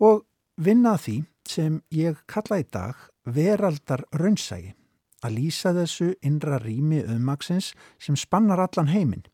[0.03, 0.25] og
[0.57, 4.73] vinna því sem ég kalla í dag veraldar raunsægi.
[5.23, 9.27] Að lýsa þessu innra rými auðmaksins sem spannar allan heiminn.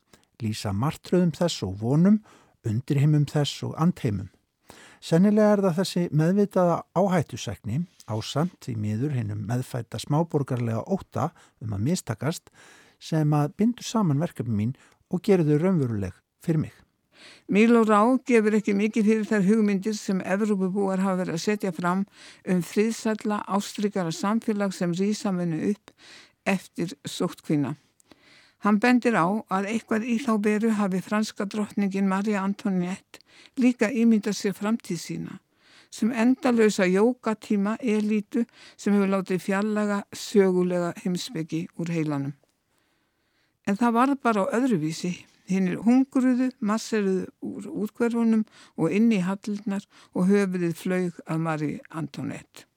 [0.43, 2.19] Lýsa martröðum þess og vonum,
[2.69, 4.29] undirheimum þess og andheimum.
[5.01, 7.79] Sennilega er það þessi meðvitaða áhættusækni
[8.11, 11.31] ásamt í miður hinnum meðfætta smáborgarlega óta
[11.63, 12.51] um að mistakast
[12.99, 14.77] sem að bindur saman verkefni mín
[15.09, 16.88] og gerur þau raunveruleg fyrir mig.
[17.49, 21.73] Míl og Rá gefur ekki mikið fyrir þær hugmyndir sem Evrópubúar hafa verið að setja
[21.73, 22.05] fram
[22.49, 25.93] um friðsalla ástrykara samfélag sem rýsaminu upp
[26.49, 27.75] eftir sóttkvína.
[28.67, 33.23] Hann bendir á að eitthvað í þá beru hafi franska drottningin Maria Antoniette
[33.57, 35.39] líka ímynda sér framtíð sína
[35.91, 38.45] sem endalösa jókatíma elítu
[38.77, 42.35] sem hefur látið fjallaga sögulega heimsbyggi úr heilanum.
[43.65, 45.15] En það var bara á öðruvísi.
[45.49, 48.45] Hinn er hungruðu, masseruðu úr útkverfunum
[48.77, 52.69] og inn í hallirnar og höfuðið flög af Marie Antoinette.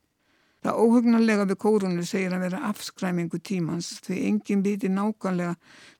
[0.62, 5.56] Það óhugnarlega við kórunu segir að vera afskræmingu tímans því enginn viti nákvæmlega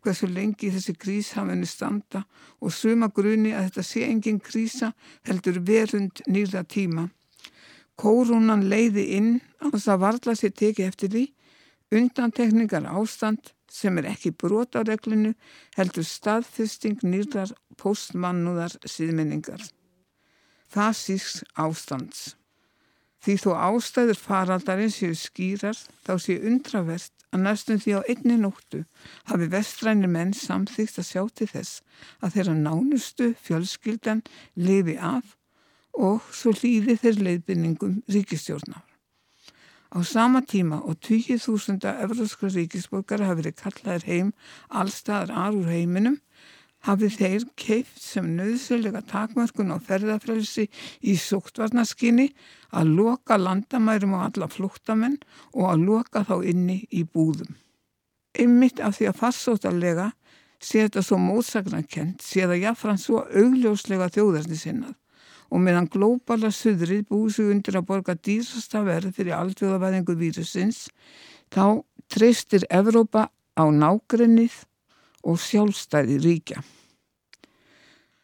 [0.06, 2.22] hversu lengi þessi krís hafinu standa
[2.62, 4.92] og suma gruni að þetta sé enginn krísa
[5.26, 7.08] heldur verund nýra tíma.
[7.98, 9.32] Kórunan leiði inn
[9.66, 11.26] að varla sér teki eftir því,
[11.98, 15.34] undantekningar ástand sem er ekki brot á reglinu
[15.78, 19.64] heldur staðfesting nýrar postmannúðar síðmenningar.
[20.72, 22.36] Það síks ástands.
[23.22, 28.82] Því þó ástæður faraldarinn séu skýrar þá séu undravert að næstum því á einni nóttu
[29.30, 31.84] hafi vestrænir menn samþýgt að sjá til þess
[32.20, 34.24] að þeirra nánustu fjölskyldan
[34.58, 35.36] lifi af
[35.94, 38.91] og svo hlýði þeir leiðbynningum ríkistjórnar.
[39.92, 44.30] Á sama tíma og 20.000 evróskra ríkisborgara hafi verið kallaðir heim
[44.70, 46.16] allstaðar aður heiminum
[46.88, 50.70] hafið þeir keift sem nöðsölega takmörkun og ferðarfrelsi
[51.04, 52.30] í sóktvarnaskinni
[52.72, 55.20] að loka landamærum á alla flúttamenn
[55.52, 57.52] og að loka þá inni í búðum.
[58.40, 60.08] Einmitt af því að farsóttarlega
[60.62, 65.01] sé þetta svo mótsagnarkent, sé það jáfnfram svo augljóslega þjóðarni sinnað
[65.52, 70.86] og meðan glóbala suðrið búið sig undir að borga dýrasta verð fyrir aldjóðavæðingu vírusins,
[71.52, 73.28] þá treystir Evrópa
[73.60, 74.56] á nágrennið
[75.28, 76.64] og sjálfstæði ríkja.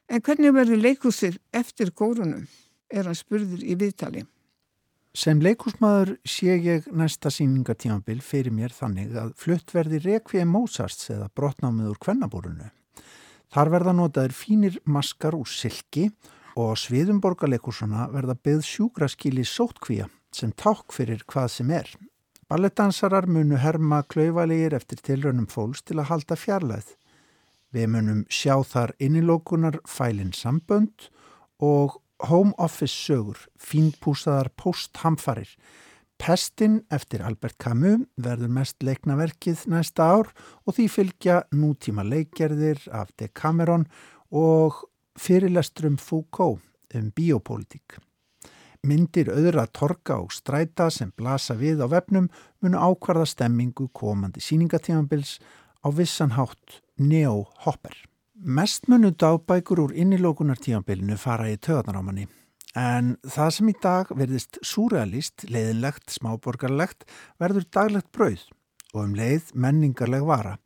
[0.07, 2.47] En hvernig verður leikúsir eftir kórunum,
[2.87, 4.23] er hann spurður í viðtali.
[5.17, 11.27] Sem leikúsmaður sé ég næsta síningatímanbil fyrir mér þannig að flutt verði rekvið Mozarts eða
[11.35, 12.69] brotnámið úr kvennabúrunu.
[13.51, 16.36] Þar verða notaður fínir maskar úr silki og
[16.79, 21.89] sviðum borgarleikursona verða byggð sjúkraskíli sótkvíja sem ták fyrir hvað sem er.
[22.47, 26.93] Balletdansarar munu herma klauvalegir eftir tilraunum fólks til að halda fjarlæð.
[27.75, 31.09] Við munum sjá þar innilókunar fælinn sambönd
[31.59, 35.49] og home office sögur, fínpúsaðar posthamfarir.
[36.17, 40.31] Pestin eftir Albert Camus verður mest leiknaverkið næsta ár
[40.65, 43.85] og því fylgja nútíma leikgerðir af Decameron
[44.33, 44.87] og
[45.19, 46.61] fyrirlestrum Foucault
[46.95, 47.97] um biopolítík.
[48.87, 52.29] Myndir öðra torka og stræta sem blasa við á vefnum
[52.61, 55.39] munu ákvarða stemmingu komandi síningatímanbils
[55.83, 57.95] á vissanhátt neo-hopper.
[58.37, 62.27] Mest munu dagbækur úr innilókunartímanbilinu fara í töðanámanni
[62.77, 67.07] en það sem í dag verðist súrealist, leiðinlegt, smáborgarlegt
[67.41, 68.45] verður daglegt brauð
[68.93, 70.57] og um leið menningarleg vara.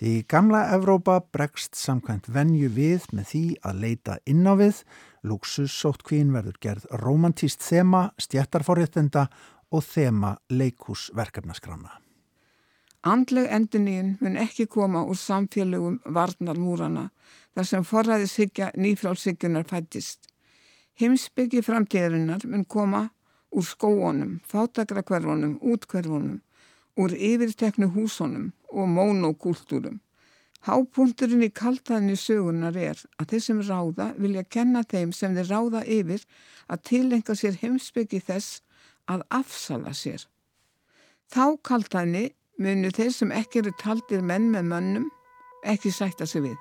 [0.00, 4.78] Því gamla Evrópa bregst samkvæmt venju við með því að leita inn á við,
[5.28, 9.26] luxussóttkvín verður gerð romantíst þema, stjættarforréttenda
[9.72, 11.98] og þema leikúsverkefnaskrána.
[13.02, 17.08] Andleg endunín mun ekki koma úr samfélögum varnarmúrana
[17.54, 20.28] þar sem forræðishyggja nýfrálshyggjunar fættist.
[21.00, 23.08] Himsbyggi framtíðarinnar mun koma
[23.52, 26.40] úr skóonum, fátakrakverfunum, útkverfunum
[26.96, 30.00] úr yfirteknu húsunum og mónokúltúrum.
[30.62, 35.82] Hápunkturinn í kaltaðinni sögunar er að þeir sem ráða vilja kenna þeim sem þeir ráða
[35.82, 36.26] yfir
[36.70, 38.60] að tilenga sér heimsbyggi þess
[39.10, 40.22] að afsala sér.
[41.32, 42.28] Þá kaltaðinni
[42.62, 45.08] munu þeir sem ekki eru taldir menn með mönnum
[45.66, 46.60] ekki sætta sig við.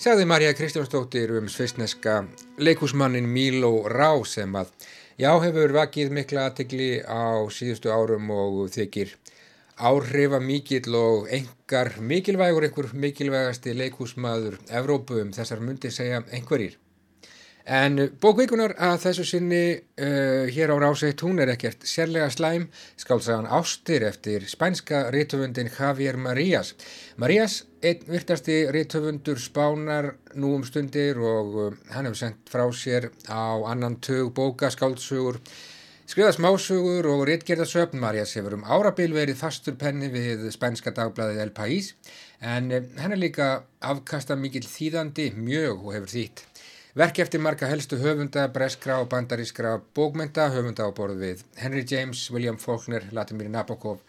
[0.00, 2.22] Sagði Marja Kristjánsdóttir um svistneska
[2.56, 4.70] leikúsmannin Míló Rá sem að
[5.20, 9.10] Já, hefur vakið mikla aðtegli á síðustu árum og þykir
[9.76, 16.78] áhrifa mikill og engar mikilvægur einhver mikilvægasti leikúsmaður Evrópu um þessar myndi segja einhverjir.
[17.68, 23.48] En bókvíkunar að þessu sinni uh, hér á ráseitt hún er ekkert sérlega slæm, skálsagan
[23.52, 26.72] Ástir eftir spænska rítöfundin Javier Marías.
[27.20, 33.10] Marías, einn virtasti rítöfundur spánar nú um stundir og uh, hann hefur sendt frá sér
[33.28, 35.42] á annan tög bóka, skálsugur,
[36.08, 38.00] skriða smásögur og réttgerðasöfn.
[38.00, 41.92] Marías hefur um árabil verið fastur penni við spænska dagbladið El País
[42.40, 46.49] en uh, hann er líka afkasta mikill þýðandi mjög og hefur þýtt.
[46.98, 52.24] Verki eftir marga helstu höfunda, breskra og bandarískra bókmynda, höfunda á borð við Henry James,
[52.34, 54.00] William Faulkner, Latimir Nabokov,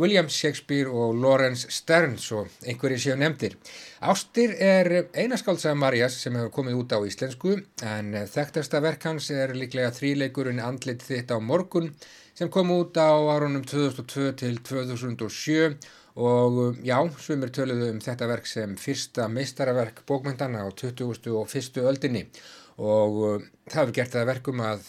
[0.00, 3.58] William Shakespeare og Lawrence Stern, svo einhverjir séu nefndir.
[4.00, 9.52] Ástir er einaskálsaða Marjas sem hefur komið út á íslensku, en þekktasta verk hans er
[9.52, 11.92] líklega þríleikurinn Andlit þitt á morgun
[12.32, 15.76] sem kom út á árunum 2002 til 2007
[16.14, 21.32] og um, já, svumir töluðu um þetta verk sem fyrsta meistaraverk bókmyndana á 20.
[21.32, 21.80] og 1.
[21.80, 22.26] öldinni
[22.76, 24.84] og um, það hefur gert það verkum að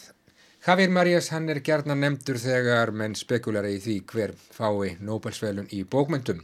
[0.63, 5.81] Javier Marías hann er gerna nefndur þegar menn spekulara í því hver fái Nobelsvelun í
[5.83, 6.39] bókmyndum.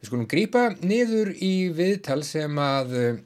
[0.00, 3.22] Við skulum grýpa niður í viðtal sem að um,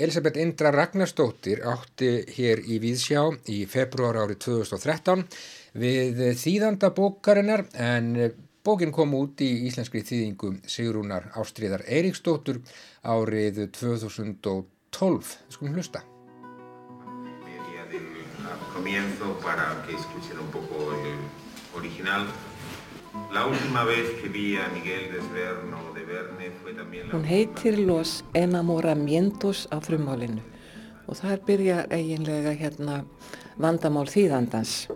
[0.00, 5.26] Elisabeth Indra Ragnarstóttir átti hér í Víðsjá í februar árið 2013
[5.82, 8.14] við þýðanda bókarinnar en
[8.60, 12.58] Bókin kom út í íslenskri þýðingu Sigrúnar Ástríðar Eiríksdóttur
[13.00, 15.30] árið 2012.
[15.48, 16.02] Við skulum hlusta.
[27.10, 30.44] Hún heitir Los Enamoramientos á frumálinu
[31.08, 33.02] og þar byrjar eiginlega hérna
[33.56, 34.86] vandamál þýðandans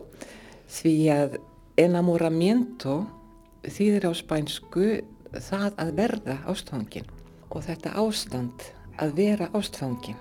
[0.69, 1.43] því að
[1.81, 3.24] enamoramiento
[3.71, 4.89] þýðir á spænsku
[5.35, 7.11] það að verða ástfangin
[7.51, 8.71] og þetta ástand
[9.03, 10.19] að vera ástfangin.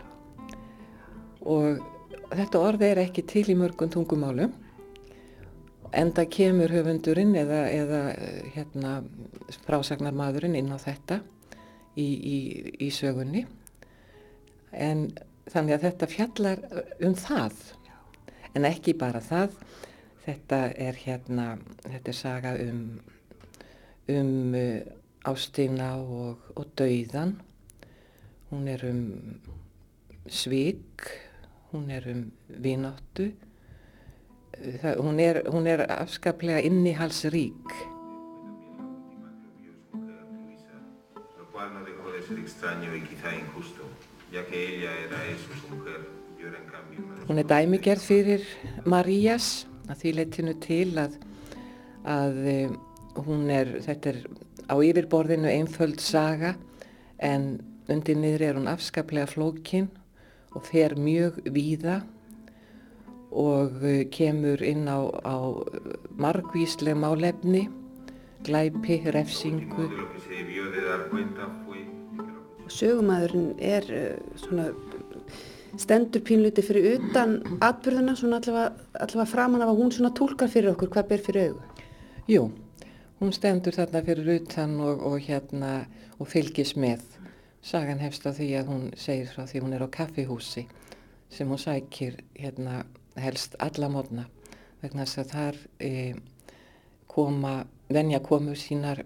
[1.44, 1.82] Og
[2.34, 4.54] þetta orð er ekki til í mörgum tungumálum
[5.94, 8.02] enda kemur höfundurinn eða, eða
[8.56, 8.94] hérna,
[9.68, 11.20] frásagnarmadurinn inn á þetta
[11.96, 12.38] í, í,
[12.82, 13.46] í sögunni.
[14.74, 15.12] En
[15.52, 16.64] þannig að þetta fjallar
[17.04, 17.60] um það
[18.54, 19.58] en ekki bara það.
[20.24, 21.48] Þetta er hérna
[21.84, 22.84] þetta er saga um
[24.10, 24.82] um uh,
[25.24, 27.38] ástina og, og dauðan
[28.52, 29.39] hún er um
[30.28, 31.08] svík
[31.74, 33.32] hún er um vináttu.
[34.82, 37.74] Það, hún, er, hún er afskaplega innihalsrík
[47.28, 48.46] hún er dæmigerð fyrir
[48.86, 51.18] Marías að því leytinu til að,
[52.06, 52.74] að eh,
[53.15, 54.23] hún er þetta er
[54.69, 56.56] á yfirborðinu einföld saga
[57.19, 59.89] en undir niður er hún afskaplega flókin
[60.54, 62.02] og fer mjög víða
[63.34, 65.38] og uh, kemur inn á, á
[66.21, 67.65] margvísleg málefni,
[68.45, 69.88] glæpi, refsingu.
[72.69, 74.69] Sögumæðurinn er uh, svona
[75.82, 80.76] stendur pínluti fyrir utan atbyrðuna, svona allavega, allavega framan af að hún svona tólkar fyrir
[80.76, 81.88] okkur hvað ber fyrir augu.
[82.30, 82.45] Jú,
[83.24, 85.86] hún stendur þarna fyrir utan og, og hérna
[86.20, 87.04] og fylgis með.
[87.64, 90.66] Sagan hefst á því að hún segir frá því hún er á kaffihúsi
[91.32, 92.82] sem hún sækir hérna
[93.16, 94.26] helst alla mótna
[94.82, 95.92] vegna þess að þar e,
[97.08, 97.54] koma,
[97.88, 99.06] venja komu sínar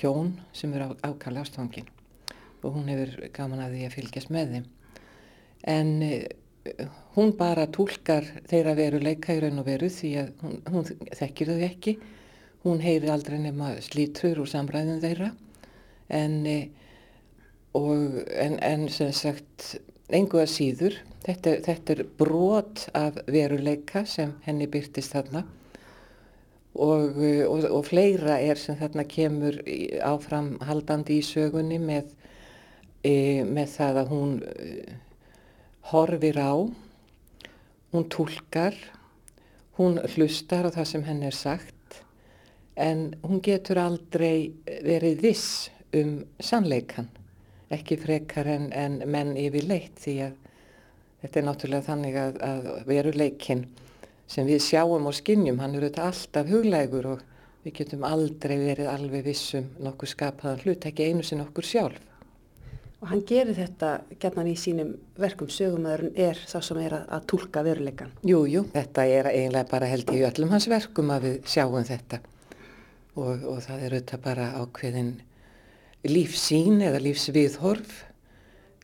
[0.00, 1.90] hjón sem eru á, ákala ástfangin
[2.62, 4.70] og hún hefur gaman að því að fylgjast með þeim.
[5.68, 6.14] En e,
[7.12, 11.52] hún bara tólkar þeirra veru leika í raun og veru því að hún, hún þekkir
[11.52, 11.96] þau ekki,
[12.64, 15.30] hún heyri aldrei nema slítrur úr samræðin þeirra.
[16.10, 16.58] En, e,
[17.78, 19.76] og, en, en sem sagt
[20.10, 25.42] engu að síður Þetta, þetta er brot af veruleika sem henni byrtist þarna.
[26.80, 29.58] Og, og, og fleira er sem þarna kemur
[30.06, 32.14] áfram haldandi í sögunni með,
[33.04, 34.70] e, með það að hún e,
[35.90, 36.54] horfir á,
[37.92, 38.78] hún tólkar,
[39.76, 41.79] hún hlustar á það sem henni er sagt
[42.80, 47.08] en hún getur aldrei verið viss um sannleikan,
[47.70, 50.38] ekki frekar en, en menn yfir leitt því að
[51.20, 53.64] Þetta er náttúrulega þannig að, að veruleikin
[54.30, 57.24] sem við sjáum og skinnjum, hann eru þetta alltaf huglegur og
[57.64, 62.06] við getum aldrei verið alveg vissum nokkur skapaðan hlut, ekki einu sinn okkur sjálf.
[63.00, 63.90] Og hann gerir þetta
[64.20, 64.90] gerðan í sínum
[65.20, 68.12] verkum, sögumöðurinn er það sem er að, að tólka veruleikan.
[68.28, 72.20] Jú, jú, þetta er eiginlega bara held í öllum hans verkum að við sjáum þetta
[73.16, 75.12] og, og það er auðvitað bara ákveðin
[76.08, 78.04] lífsín eða lífsviðhorf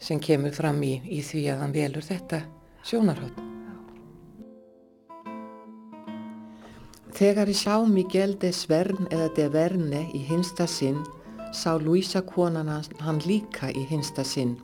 [0.03, 2.43] sem kemur fram í, í því að hann velur þetta
[2.87, 3.43] sjónarhótt.
[7.17, 10.99] Þegar ég sá Miguel de Svern eða de Verne í hinsta sinn,
[11.57, 14.59] sá Luisa konan hann líka í hinsta sinn.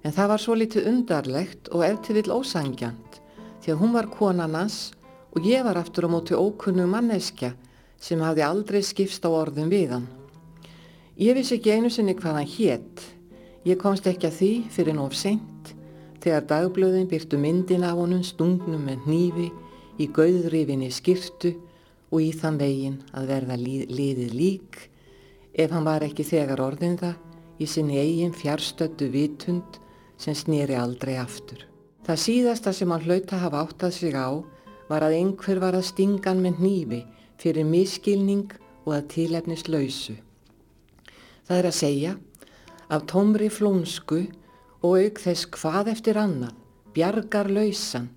[0.00, 3.20] En það var svo litið undarlegt og eftir vill ósangjant,
[3.60, 4.94] því að hún var konan hans
[5.36, 7.52] og ég var aftur á móti ókunnu manneskja
[8.02, 10.06] sem hafði aldrei skipst á orðum við hann.
[11.22, 13.02] Ég vissi ekki einu sinni hvað hann hétt,
[13.62, 15.68] Ég komst ekki að því fyrir nóf seint
[16.22, 19.44] þegar dagblöðin byrtu myndin af honum stungnum með hnífi
[20.02, 21.52] í gauðrifinni skirtu
[22.10, 24.80] og í þann vegin að verða liðið lík
[25.54, 29.78] ef hann var ekki þegar orðin það í sinni eigin fjárstöttu vitund
[30.18, 31.62] sem snýri aldrei aftur.
[32.02, 34.42] Það síðasta sem hann hlauta hafa áttað sig á
[34.90, 37.04] var að einhver var að stingan með hnífi
[37.42, 38.46] fyrir miskilning
[38.86, 40.14] og að tílefnis lausu.
[41.46, 42.12] Það er að segja
[42.92, 44.20] af tómri flónsku
[44.82, 46.54] og auk þess hvað eftir annað,
[46.94, 48.10] bjargar lausan,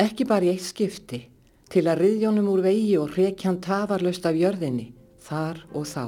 [0.00, 1.22] ekki bara í eitt skipti,
[1.72, 4.92] til að riðjónum úr vegi og hrekjan tafarlaust af jörðinni,
[5.24, 6.04] þar og þá.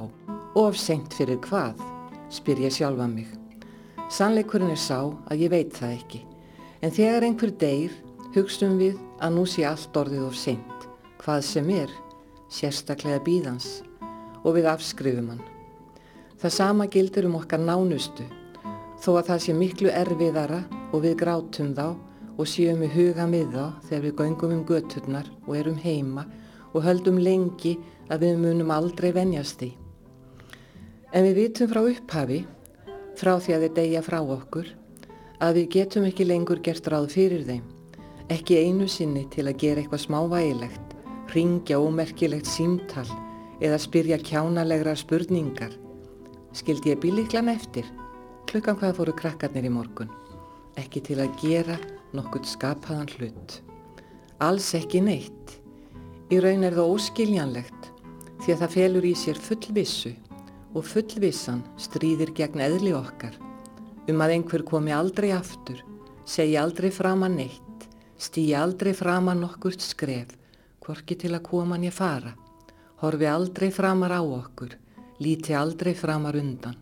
[0.55, 1.81] Of seint fyrir hvað,
[2.31, 3.27] spyr ég sjálfa mig.
[4.13, 6.21] Sannleikurinn er sá að ég veit það ekki,
[6.85, 7.95] en þegar einhver deyr,
[8.37, 10.89] hugstum við að nú sé allt orðið of seint,
[11.25, 11.91] hvað sem er,
[12.53, 13.83] sérstaklega bíðans,
[14.45, 15.45] og við afskrifum hann.
[16.41, 18.27] Það sama gildir um okkar nánustu,
[19.01, 21.87] þó að það sé miklu erfiðara og við grátum þá
[22.35, 26.25] og séum við huga með þá þegar við göngum um göturnar og erum heima
[26.75, 27.77] og höldum lengi
[28.11, 29.71] að við munum aldrei venjast því.
[31.15, 32.41] En við vitum frá upphafi,
[33.15, 34.67] frá því að þeir deyja frá okkur,
[35.39, 37.63] að við getum ekki lengur gert ráð fyrir þeim,
[38.33, 40.94] ekki einu sinni til að gera eitthvað smávægilegt,
[41.35, 43.07] ringja ómerkilegt símtal
[43.63, 45.73] eða spyrja kjánalegra spurningar.
[46.55, 47.87] Skildi ég bíliklan eftir,
[48.51, 50.11] klukkan hvað fóru krakkarnir í morgun,
[50.79, 51.79] ekki til að gera
[52.15, 53.59] nokkurt skapaðan hlut.
[54.43, 55.59] Alls ekki neitt.
[56.31, 57.91] Í raun er það óskiljanlegt
[58.45, 60.13] því að það felur í sér fullvissu
[60.75, 63.35] og fullvissan stríðir gegn eðli okkar.
[64.11, 65.79] Um að einhver komi aldrei aftur,
[66.29, 67.87] segi aldrei framann neitt,
[68.21, 70.35] stýi aldrei framann nokkurt skref,
[70.85, 72.35] hvorki til að koma ég fara,
[73.01, 74.77] horfi aldrei framar á okkur,
[75.21, 76.77] líti aldrei framar undan.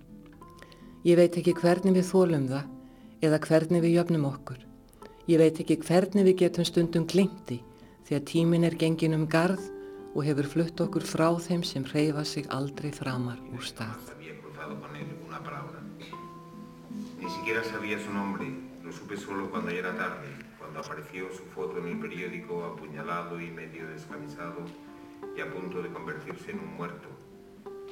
[1.04, 4.58] Ég veit ekki hvernig við þólum það eða hvernig við jöfnum okkur.
[5.30, 7.60] Ég veit ekki hvernig við getum stundum glimti
[8.06, 9.62] því að tímin er gengin um garð
[10.12, 14.10] og hefur flutt okkur frá þeim sem reyfa sig aldrei framar úr stað.
[17.22, 18.46] Ni siquiera sabía su nombre,
[18.82, 23.40] lo supe solo cuando ya era tarde, cuando apareció su foto en el periódico apuñalado
[23.40, 24.62] y medio descamisado
[25.36, 27.08] y a punto de convertirse en un muerto.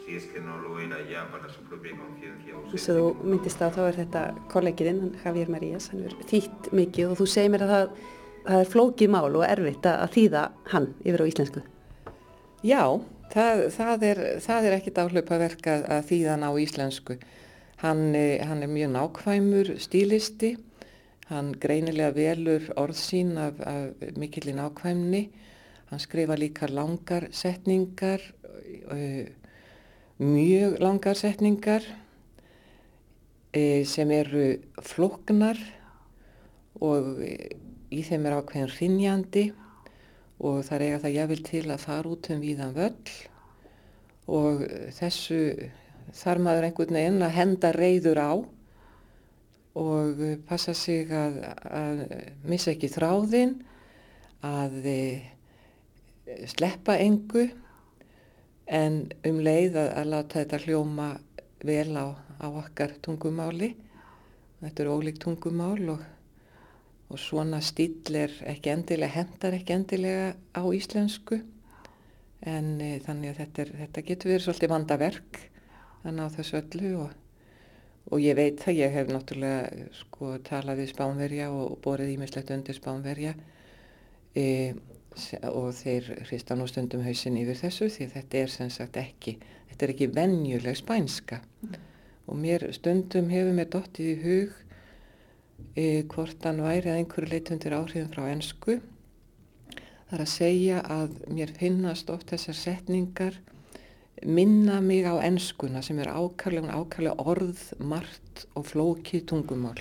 [0.07, 2.55] Si es que no lo era ya para su propia conciencia.
[2.71, 7.13] Þess að þú myndist að þá er þetta kollegiðinn, Javier Marías, hann er þýtt mikið
[7.13, 7.93] og þú segir mér að það,
[8.47, 11.65] það er flókið mál og erfitt að þýða hann yfir á íslensku.
[12.67, 12.83] Já,
[13.35, 14.25] það, það er,
[14.57, 17.21] er ekkit áhlaupaverk að, að þýða hann á íslensku.
[17.81, 18.03] Hann,
[18.47, 20.55] hann er mjög nákvæmur stílisti,
[21.31, 25.23] hann greinilega velur orð sín af, af mikillir nákvæmni,
[25.91, 28.23] hann skrifa líka langar setningar,
[30.19, 31.87] mjög langar setningar
[33.87, 35.59] sem eru floknar
[36.81, 37.19] og
[37.91, 39.45] í þeim er ákveðin hrinjandi
[40.41, 43.15] og það er eiga það jáfnvel til að fara út um víðan völl.
[44.31, 44.63] Og
[44.95, 45.41] þessu
[46.17, 48.33] þar maður einhvern veginn að henda reyður á
[49.79, 51.41] og passa sig að,
[51.71, 52.01] að
[52.49, 53.59] missa ekki þráðinn,
[54.47, 55.29] að eh,
[56.51, 57.49] sleppa engu
[58.71, 61.11] en um leið að, að láta þetta hljóma
[61.67, 62.07] vel á,
[62.41, 63.75] á okkar tungumáli.
[64.61, 66.03] Þetta er ólíkt tungumál og,
[67.11, 71.41] og svona stíl er ekki endilega, hendar ekki endilega á íslensku
[72.41, 75.41] en e, þannig að þetta, er, þetta getur verið svolítið vandaverk
[76.01, 77.17] að ná þessu öllu og,
[78.11, 82.79] og ég veit það, ég hef náttúrulega sko talað við spánverja og borðið ímislegt undir
[82.79, 83.35] spánverja
[84.35, 84.47] e,
[85.51, 89.37] og þeir hrista nú stundum hausin yfir þessu því þetta er sem sagt ekki,
[89.71, 91.77] þetta er ekki vennjuleg spænska mm.
[92.27, 94.59] og mér stundum hefur mér dottið í hug
[95.75, 98.81] e, hvort hann væri að einhverju leitundir áhrifin frá ennsku
[100.11, 103.39] þar að segja að mér finnast oft þessar setningar
[104.27, 109.81] minna mig á ennskuna sem er ákvæmlega, ákvæmlega orð, margt og flókið tungumál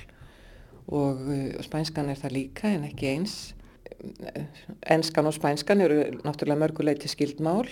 [0.87, 1.19] og,
[1.57, 3.35] og spænskan er það líka en ekki eins.
[4.89, 7.67] Ennskan og spænskan eru náttúrulega mörguleiti skildmál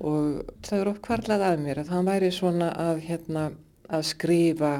[0.00, 3.44] og það eru oft kvarlað að mér að það væri svona að, hérna,
[3.88, 4.72] að skrifa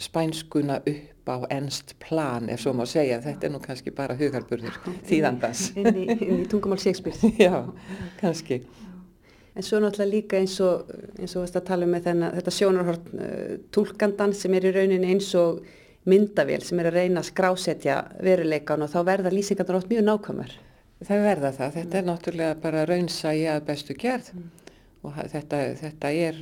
[0.00, 4.76] spænskuna upp á ennst plan ef svo má segja, þetta er nú kannski bara hugarburður
[5.08, 5.70] þýðandans.
[5.78, 7.32] Inn í, inn í tungumál Shakespeare.
[7.46, 7.64] Já,
[8.20, 8.62] kannski.
[9.58, 13.12] En svo náttúrulega líka eins og, eins og að tala um með þennan, þetta sjónarhort
[13.16, 15.64] uh, tólkandan sem er í rauninni eins og
[16.08, 20.54] myndavél sem er að reyna að skrásetja veruleikan og þá verða lýsingarnar oft mjög nákvæmar.
[21.00, 24.46] Það verða það, þetta er náttúrulega bara raunsægi að bestu gerð mm.
[25.08, 26.40] og þetta, þetta er,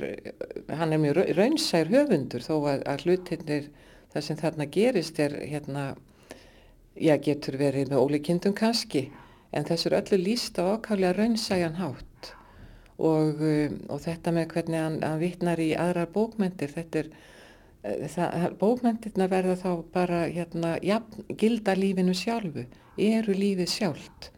[0.79, 3.71] hann er mjög raunsægur höfundur þó að, að hlutinir
[4.13, 5.85] það sem þarna gerist er hérna,
[6.99, 9.07] já getur verið með ólíkindum kannski
[9.55, 12.08] en þessu er öllu lísta ákvæmlega raunsægan hátt
[12.99, 17.13] og, um, og þetta með hvernig hann, hann vittnar í aðrar bókmyndir þetta er
[17.87, 20.99] uh, bókmyndirna verða þá bara hérna, ja,
[21.39, 22.67] gilda lífinu sjálfu
[22.99, 24.33] eru lífið sjálft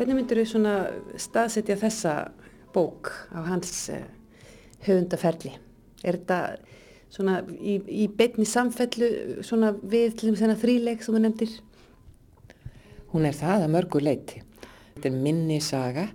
[0.00, 0.74] Hvernig myndur þú svona
[1.20, 2.12] staðsetja þessa
[2.72, 4.04] bók á hans uh,
[4.86, 5.50] höfundaferli?
[6.06, 6.38] Er þetta
[7.10, 11.56] svona í, í beitni samfellu svona við til þess að þríleik sem þú nefndir?
[13.10, 14.40] Hún er það að mörgu leiti.
[14.94, 16.06] Þetta er minni saga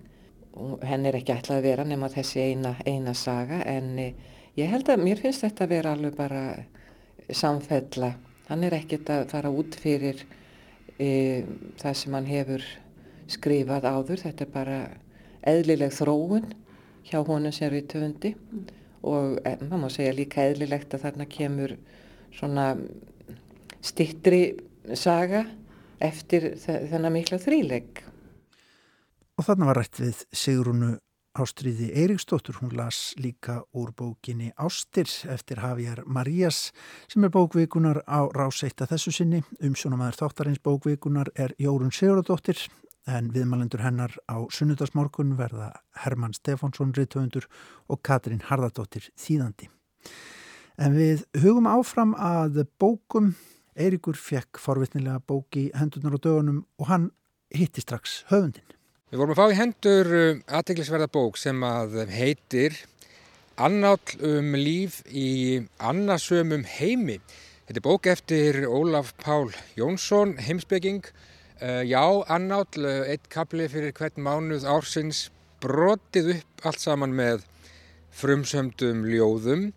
[0.85, 4.13] henn er ekki ætlað að vera nema þessi eina, eina saga en eh,
[4.55, 6.43] ég held að mér finnst þetta að vera alveg bara
[7.33, 8.13] samfella.
[8.47, 10.21] Hann er ekkert að fara út fyrir
[11.01, 11.43] e,
[11.81, 12.65] það sem hann hefur
[13.31, 14.21] skrifað áður.
[14.21, 14.79] Þetta er bara
[15.49, 16.47] eðlileg þróun
[17.09, 18.63] hjá honum sem er í töfundi mm.
[19.09, 21.75] og e, maður má segja líka eðlilegt að þarna kemur
[22.35, 22.69] svona
[23.85, 24.43] stittri
[24.97, 25.45] saga
[26.03, 28.03] eftir þennan mikla þrílegg
[29.35, 30.93] Og þarna var rætt við Sigrunu
[31.35, 36.69] Ástriði Eiríksdóttur, hún las líka úr bókinni Ástir eftir Javier Marías
[37.11, 39.41] sem er bókvíkunar á ráseitt að þessu sinni.
[39.59, 42.61] Umsjónamaður þáttarins bókvíkunar er Jórun Sigurðardóttir
[43.11, 45.73] en viðmælendur hennar á sunnudagsmorgun verða
[46.05, 47.49] Herman Stefánsson Rittvöndur
[47.91, 49.67] og Katrín Hardadóttir Þýðandi.
[50.79, 53.33] En við hugum áfram að bókum
[53.75, 57.11] Eiríkur fekk forvitnilega bóki hendunar á dögunum og hann
[57.51, 58.74] hitti strax höfundin.
[59.13, 62.73] Við vorum að fá í hendur uh, aðteglisverða bók sem að heitir
[63.61, 67.19] Annáll um líf í annasömum heimi.
[67.67, 71.05] Þetta er bók eftir Ólaf Pál Jónsson, heimsbygging.
[71.61, 72.01] Uh, já,
[72.33, 75.27] annáll, uh, eitt kapli fyrir hvern mánuð ársins,
[75.61, 77.45] brotið upp allt saman með
[78.09, 79.69] frumsömdum ljóðum.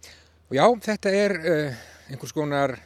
[0.49, 1.41] Og já, þetta er
[2.09, 2.79] einhvers konar,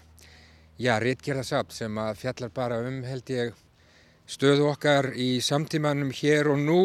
[0.74, 3.55] já, réttgerðasapt sem að fjallar bara um, held ég,
[4.31, 6.79] stöðu okkar í samtímanum hér og nú.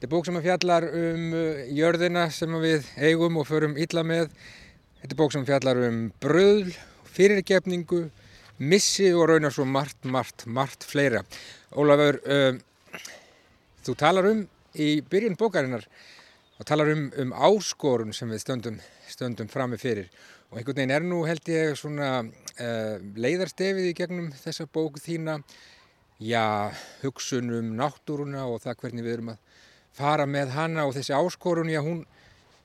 [0.00, 4.30] Þetta er bók sem fjallar um uh, jörðina sem við eigum og förum illa með.
[5.00, 6.72] Þetta er bók sem fjallar um bröðl,
[7.10, 8.04] fyrirgefningu,
[8.60, 11.22] missi og raunar svo margt, margt, margt fleira.
[11.76, 12.98] Ólafur, uh,
[13.86, 15.86] þú talar um í byrjun bókarinnar
[16.60, 20.10] og talar um, um áskorun sem við stöndum, stöndum fram með fyrir.
[20.50, 25.38] Og einhvern veginn er nú held ég svona uh, leiðarstefið í gegnum þessa bóku þína
[26.20, 29.38] já, hugsun um náttúruna og það hvernig við erum að
[29.96, 32.04] fara með hana og þessi áskorun, já, hún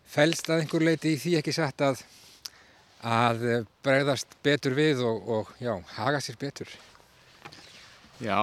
[0.05, 2.03] fælst að einhver leiti í því ekki satt að,
[3.01, 3.45] að
[3.85, 6.69] bregðast betur við og, og já, haga sér betur.
[8.21, 8.37] Já,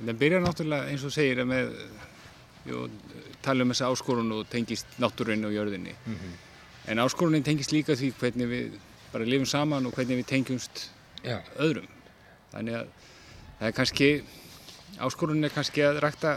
[0.00, 1.76] það byrjar náttúrulega eins og segir að með,
[2.68, 2.88] jú,
[3.44, 5.94] tala um þessa áskorun og tengist náttúrunni og jörðinni.
[6.04, 6.34] Mm -hmm.
[6.86, 8.72] En áskorunin tengist líka því hvernig við
[9.12, 10.90] bara lifum saman og hvernig við tengjumst
[11.24, 11.40] já.
[11.56, 11.88] öðrum.
[12.52, 12.88] Þannig að
[13.64, 14.08] það er kannski,
[15.00, 16.34] áskorun er kannski að rækta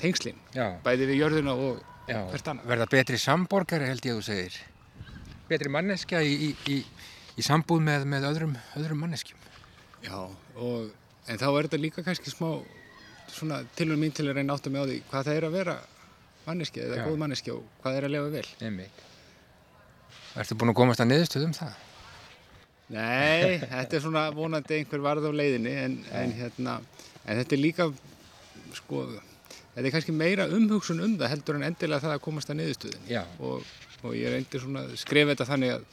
[0.00, 0.38] tengslinn,
[0.84, 2.66] bæði við jörðuna og Já, hvert annar.
[2.66, 4.56] Verða betri samborgari held ég að þú segir,
[5.50, 6.78] betri manneskja í, í, í,
[7.36, 9.44] í sambúð með, með öðrum, öðrum manneskjum.
[10.02, 10.88] Já, og,
[11.28, 12.48] en þá er þetta líka kannski smá
[13.76, 15.78] tilvæg mín til að reyna átt að með á því hvað það er að vera
[16.48, 17.04] manneskja eða Já.
[17.06, 18.46] góð manneskja og hvað er að lefa vel.
[18.66, 19.08] Einmitt.
[20.40, 21.80] Ertu búin að komast að niðurstuðum það?
[22.92, 26.78] Nei, þetta er svona vonandi einhver varð á leiðinni en, en, hérna,
[27.24, 27.88] en þetta er líka
[28.76, 29.06] sko,
[29.74, 33.10] þetta er kannski meira umhugsun um það heldur en endilega það að komast að niðurstuðin
[33.48, 35.86] og, og ég er endur svona skrif þetta þannig að,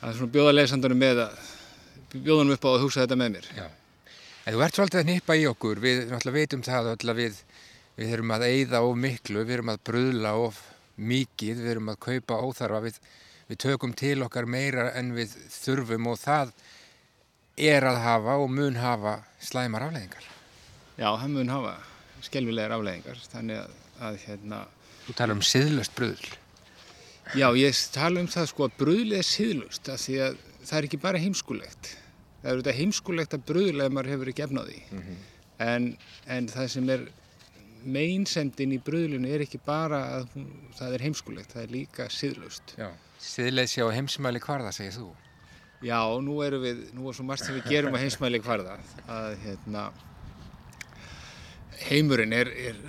[0.00, 1.40] að svona bjóða leysandunum með að
[2.16, 3.50] bjóðunum upp á að hugsa þetta með mér.
[3.54, 3.66] Já.
[4.40, 5.80] En þú ert svolítið að nýpa í okkur.
[5.84, 7.42] Við náttúrulega veitum það að við
[8.00, 10.60] við erum að eyða of miklu, við erum að bröðla of
[10.96, 13.00] mikið, við erum að kaupa óþarfa við
[13.50, 16.52] við tökum til okkar meira en við þurfum og það
[17.60, 20.26] er að hafa og mun hafa slæmar afleðingar.
[21.00, 21.74] Já, það mun hafa
[22.24, 23.74] skelvilegar afleðingar, þannig að,
[24.06, 24.60] að hérna...
[25.06, 26.30] Þú tala um siðlust bröðl.
[27.38, 30.88] Já, ég tala um það sko að bröðl er siðlust, af því að það er
[30.88, 31.92] ekki bara heimskulegt.
[32.40, 34.80] Það er auðvitað heimskulegt að bröðl ef maður hefur ekki efnaði.
[34.90, 35.20] Mm -hmm.
[35.66, 35.90] en,
[36.36, 37.06] en það sem er
[37.80, 42.74] meinsendin í bröðlunu er ekki bara að hún, það er heimskulegt, það er líka siðlust.
[42.76, 42.90] Já.
[43.20, 45.10] Siðleysi á heimsmæli hvarða, segir þú?
[45.84, 48.76] Já, nú erum við, nú er svo margt sem við gerum á heimsmæli hvarða
[49.08, 49.84] að hérna,
[51.86, 52.80] heimurinn er, er,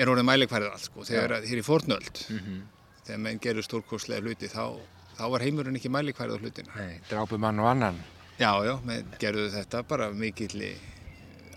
[0.00, 2.62] er orðið mæli hvarða allt sko, þegar þér er fornöld, mm -hmm.
[3.04, 4.80] þegar menn gerur stórkostlega hluti, þá,
[5.18, 6.72] þá var heimurinn ekki mæli hvarða hlutina.
[6.76, 8.00] Nei, drápu mann og annan.
[8.38, 10.64] Já, já, menn gerðu þetta bara mikill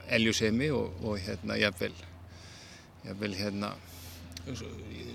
[0.08, 1.96] eljusemi og, og hérna, jafnvel,
[3.06, 3.72] jafnvel, hérna,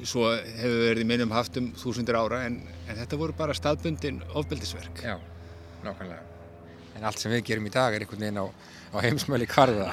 [0.06, 5.02] svo hefur verið minnum haft um þúsundir ára en, en þetta voru bara staðbundin ofbeldisverk.
[5.04, 5.16] Já,
[5.84, 6.28] nákvæmlega.
[6.98, 8.46] En allt sem við gerum í dag er einhvern veginn á,
[8.92, 9.88] á heimsmæli kvarða.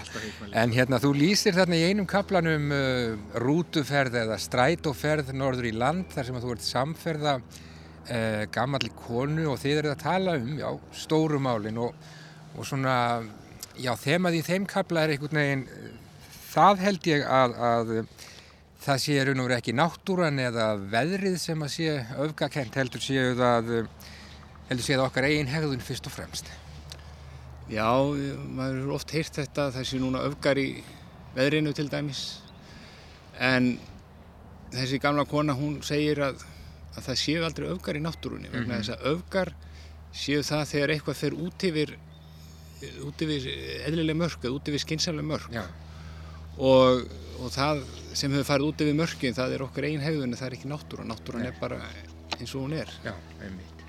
[0.52, 6.10] En hérna þú lýsir þarna í einum kaplanum uh, rútuferð eða strætóferð norður í land
[6.14, 10.52] þar sem að þú ert samferða uh, gammalli konu og þið eru að tala um
[10.60, 10.70] já,
[11.06, 12.10] stórumálin og,
[12.58, 12.98] og svona,
[13.80, 15.66] já þemað í þeim kapla er einhvern veginn,
[16.50, 17.96] það held ég að, að
[18.80, 21.94] það sé raun og verið ekki náttúran eða veðrið sem að sé
[22.26, 23.72] öfgakent heldur séu það
[24.70, 26.52] heldur séu það okkar eigin hegðun fyrst og fremst
[27.70, 27.86] Já,
[28.50, 30.70] maður er oft heyrt þetta þessi núna öfgar í
[31.36, 32.24] veðrinu til dæmis
[33.40, 33.76] en
[34.74, 36.42] þessi gamla kona hún segir að,
[36.96, 38.80] að það séu aldrei öfgar í náttúrunni vegna mm -hmm.
[38.80, 39.54] þess að öfgar
[40.14, 41.98] séu það þegar eitthvað fer út yfir
[43.06, 43.48] út yfir
[43.86, 45.64] eðlileg mörg eða út yfir skinsamleg mörg Já.
[46.60, 47.08] Og
[47.40, 47.84] og það
[48.18, 51.06] sem hefur farið út yfir mörgin það er okkar einn hefðun það er ekki náttúra,
[51.08, 51.78] náttúran er bara
[52.36, 52.90] eins og hún er.
[53.06, 53.86] Já, einmitt.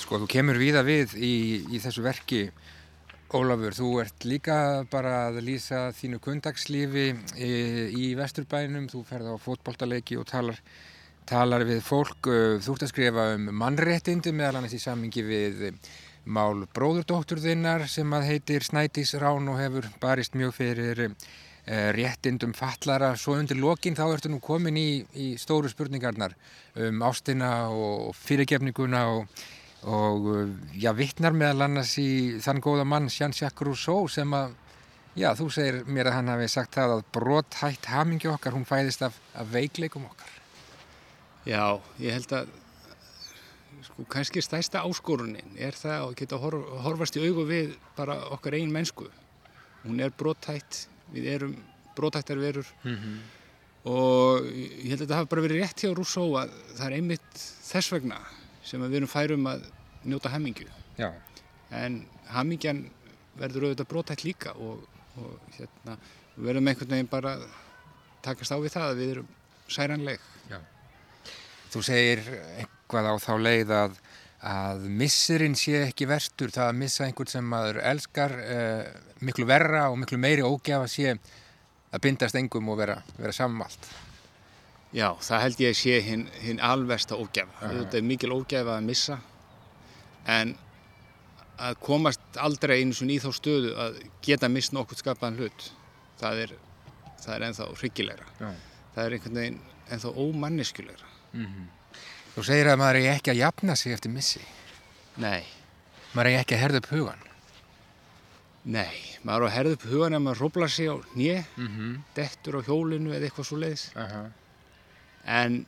[0.00, 1.34] Sko þú kemur viða við í,
[1.68, 2.46] í þessu verki
[3.34, 4.56] Ólafur, þú ert líka
[4.92, 7.06] bara að lýsa þínu kundagslífi
[7.42, 7.48] í,
[7.90, 8.84] í Vesturbænum.
[8.92, 10.60] Þú ferð á fótboltaleiki og talar
[11.26, 12.28] talar við fólk.
[12.62, 15.64] Þú ert að skrifa um mannréttindi meðal annars í samingi við
[16.30, 21.02] mál bróðurdótturðinnar sem að heitir Snædís Rán og hefur barist mjög fyrir
[21.66, 26.34] réttindum fallara svo undir lokin þá ertu nú komin í, í stóru spurningarnar
[26.76, 29.46] um ástina og fyrirgefninguna og,
[29.88, 30.50] og eh,
[30.84, 34.60] já, vittnar meðal annars í þann góða mann Jean-Jacques Rousseau sem að
[35.14, 39.04] Já, þú segir mér að hann hafi sagt það að brothætt hamingi okkar, hún fæðist
[39.06, 40.32] af, af veikleikum okkar.
[41.46, 42.48] Já, ég held að
[43.84, 48.56] sko kannski stæsta áskorunin er það að geta horf, horfast í augu við bara okkar
[48.58, 49.06] einn mennsku.
[49.84, 51.56] Hún er brothætt, við erum
[51.96, 53.18] brothættar verur Mm -hmm.
[53.84, 57.34] og ég held að þetta hafi bara verið rétt hjá Rousseau að það er einmitt
[57.62, 58.18] þess vegna
[58.62, 59.64] sem við erum færum að
[60.04, 60.68] njóta hamingju.
[60.98, 61.12] Já,
[61.70, 62.90] En hamingjan
[63.36, 64.86] verður auðvitað brothætt líka og,
[65.16, 65.96] og hérna,
[66.36, 67.46] við verðum einhvern veginn bara að
[68.22, 69.28] takast á við það að við erum
[69.68, 70.20] særanleg.
[71.74, 72.20] þú segir
[72.58, 73.96] eitthvað á þá leið að,
[74.44, 78.88] að missirinn sé ekki verstur, það að missa einhvern sem maður elskar uh,
[79.24, 83.88] miklu verra og miklu meiri ógjafa sé að bindast engum og vera, vera sammalt.
[84.94, 87.70] Já, það held ég að sé hinn hin alversta ógæfa.
[87.72, 89.16] Þetta er mikil ógæfa að missa
[90.30, 90.54] en
[91.54, 95.66] að komast aldrei einu svona í þá stöðu að geta mist nokkuð skapaðan hlut
[96.20, 96.54] það er,
[97.22, 98.28] það er ennþá hryggilegra.
[98.40, 98.50] Já.
[98.94, 99.60] Það er einhvern veginn
[99.94, 101.10] ennþá ómanniskulegra.
[102.34, 104.40] Þú segir að maður er ekki að jafna sig eftir missi.
[105.22, 105.44] Nei,
[106.14, 107.20] Maður er ekki að herða upp hugan.
[108.64, 108.94] nei,
[109.26, 112.00] maður á að herða upp hugan ef maður róblar sig á nýje, Mm -hmm.
[112.14, 113.90] dettur á hjólinu eða eitthvað svo leiðis.
[113.96, 114.30] Uh -huh.
[115.26, 115.66] En,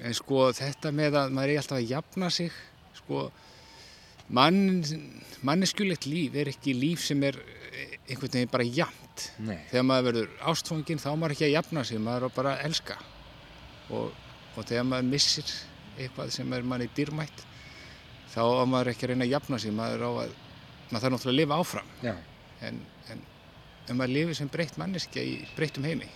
[0.00, 2.52] en sko þetta með að maður er alltaf að jafna sig,
[2.94, 3.32] sko
[4.28, 4.84] mann,
[5.42, 7.34] manneskjulegt líf er ekki líf sem er
[7.72, 9.32] eh, einhvern veginn bara jafnt.
[9.38, 9.58] Nei.
[9.70, 12.96] Þegar maður verður ástfanginn þá maður ekki að jafna sig, maður bara að elska.
[13.90, 14.12] Og,
[14.56, 15.44] og þegar maður missir
[15.98, 17.44] eitthvað sem er manni dýrmætt,
[18.32, 20.36] þá á maður ekki að reyna að jafna sig, maður á að,
[20.90, 21.92] maður þarf náttúrulega að lifa áfram.
[22.04, 22.14] Já.
[22.68, 22.80] En,
[23.12, 23.22] en
[23.88, 26.10] ef maður lifir sem breytt manneskja í breyttum heimi,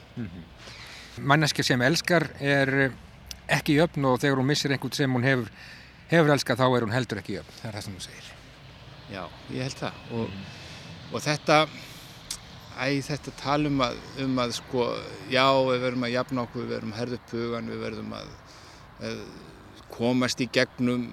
[1.20, 2.70] Manneskja sem elskar er
[3.52, 5.50] ekki jöfn og þegar hún missir einhvern sem hún hefur,
[6.08, 7.56] hefur elskað þá er hún heldur ekki jöfn.
[7.58, 8.30] Það er það sem þú segir.
[9.12, 9.22] Já,
[9.52, 10.38] ég held það og,
[11.12, 11.58] og þetta
[12.80, 14.86] æ, þetta tala um að, um að sko,
[15.32, 18.30] já, við verðum að jafna okkur, við verðum að herða upp hugan, við verðum að,
[19.08, 19.20] að
[19.92, 21.08] komast í gegnum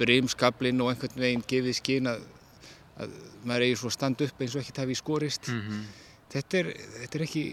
[0.00, 2.22] brimskablin og einhvern veginn gefið skinn að,
[3.00, 5.50] að maður eigi svo að standa upp eins og ekkert hafi skorist.
[5.50, 5.82] -hmm.
[6.30, 6.70] Þetta, er,
[7.00, 7.44] þetta, er ekki,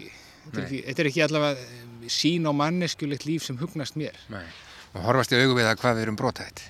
[0.44, 4.16] þetta, er ekki, þetta er ekki allavega sín á manneskjulegt líf sem hugnast mér.
[4.32, 4.46] Nei.
[4.94, 6.62] Og horfast í augu við að hvað við erum brotætt.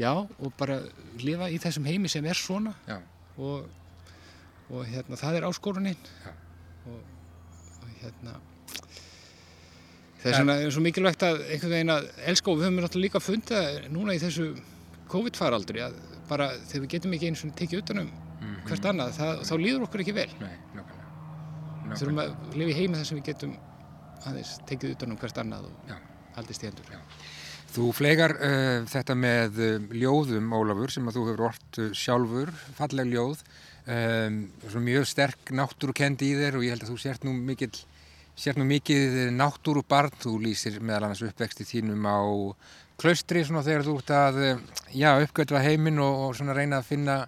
[0.00, 0.80] Já, og bara
[1.20, 2.72] lifa í þessum heimi sem er svona
[3.36, 3.68] og,
[4.72, 6.08] og hérna, það er áskoruninn
[6.88, 8.38] og, og hérna
[10.22, 13.22] það er er svo mikilvægt að einhvern veginn að elska og við höfum náttúrulega líka
[13.22, 14.48] fundið það núna í þessu
[15.12, 15.96] COVID-faraldri að
[16.28, 18.12] bara þegar við getum ekki eins og tekið utanum
[18.66, 20.30] hvert annað, það, þá líður okkur ekki vel.
[20.40, 21.12] Nei, nákvæmlega.
[21.82, 23.54] við þurfum að lifa í heimi þar sem við getum
[24.22, 25.96] aðeins tekið utanum hvert annað og Já.
[26.36, 26.92] haldist í hendur.
[27.72, 32.52] Þú flegar uh, þetta með uh, ljóðum, Ólafur, sem að þú hefur orrt uh, sjálfur,
[32.76, 33.44] falleg ljóð,
[33.96, 34.42] um,
[34.84, 37.72] mjög sterk náttúrukendi í þér og ég held að þú sért nú mikill,
[38.42, 42.20] sért nú mikið náttúrubarn, þú lýsir meðal annars uppvexti þínum á
[43.00, 47.18] klaustri svona þegar þú ert að, uh, já, uppgötva heiminn og, og reyna að finna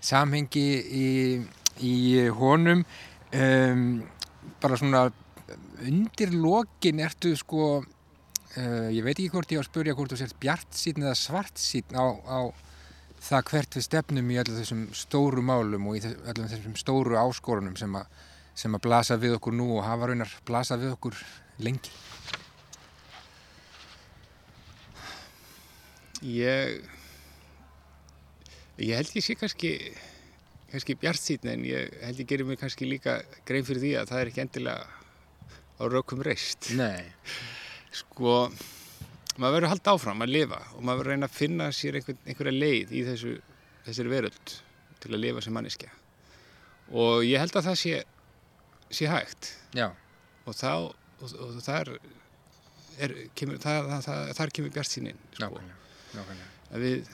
[0.00, 0.66] samhengi
[0.96, 1.08] í,
[1.84, 1.94] í
[2.38, 2.84] honum,
[3.36, 3.86] um,
[4.62, 5.08] bara svona
[5.86, 7.80] undir lokin ertu sko
[8.58, 11.12] Uh, ég veit ekki hvort ég á að spurja hvort þú sért bjart sín eða
[11.14, 12.50] svart sín á, á
[13.22, 17.76] það hvert við stefnum í öllum þessum stóru málum og í öllum þessum stóru áskorunum
[17.78, 18.02] sem, a,
[18.60, 21.16] sem að blasa við okkur nú og hafa raunar blasa við okkur
[21.64, 21.92] lengi.
[26.20, 26.82] Ég
[28.80, 29.72] ég held ég sé kannski
[30.70, 34.12] kannski bjart síðan en ég held ég gerir mig kannski líka grein fyrir því að
[34.12, 34.84] það er ekki endilega
[35.80, 36.70] á rökum reist.
[36.76, 37.08] Nei.
[37.96, 38.50] Sko,
[39.40, 41.98] maður verður að halda áfram að lifa og maður verður að reyna að finna sér
[41.98, 43.34] einhver, einhverja leið í þessu,
[43.88, 44.56] þessari veröld
[45.00, 45.92] til að lifa sem manneskja.
[46.90, 48.00] Og ég held að það sé,
[48.90, 49.90] sé hægt Já.
[50.46, 50.72] og þá,
[51.20, 51.92] og, og þar,
[52.98, 55.20] er, kemur, það, það, þar kemur bjart sínin.
[55.34, 55.48] Sko.
[55.48, 55.76] Nákvæmlega.
[56.18, 56.80] Nákvæmlega.
[56.84, 57.12] Við,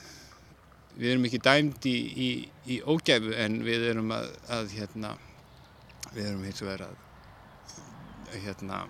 [0.97, 1.97] við erum ekki dæmd í,
[2.27, 2.29] í,
[2.75, 5.13] í ógæfu en við erum að, að hérna,
[6.13, 6.97] við erum hins vegar að,
[8.47, 8.81] hérna,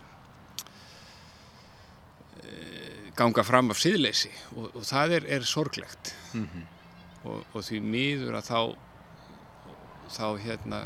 [2.43, 6.65] eh, ganga fram af síðleysi og, og það er, er sorglegt Mm
[7.27, 8.59] og, og því miður að þá
[10.13, 10.83] þá hérna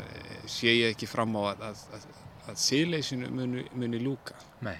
[0.50, 2.06] sé ég ekki fram á að, að, að,
[2.50, 4.00] að síðleysinu muni, muni
[4.62, 4.78] Nei.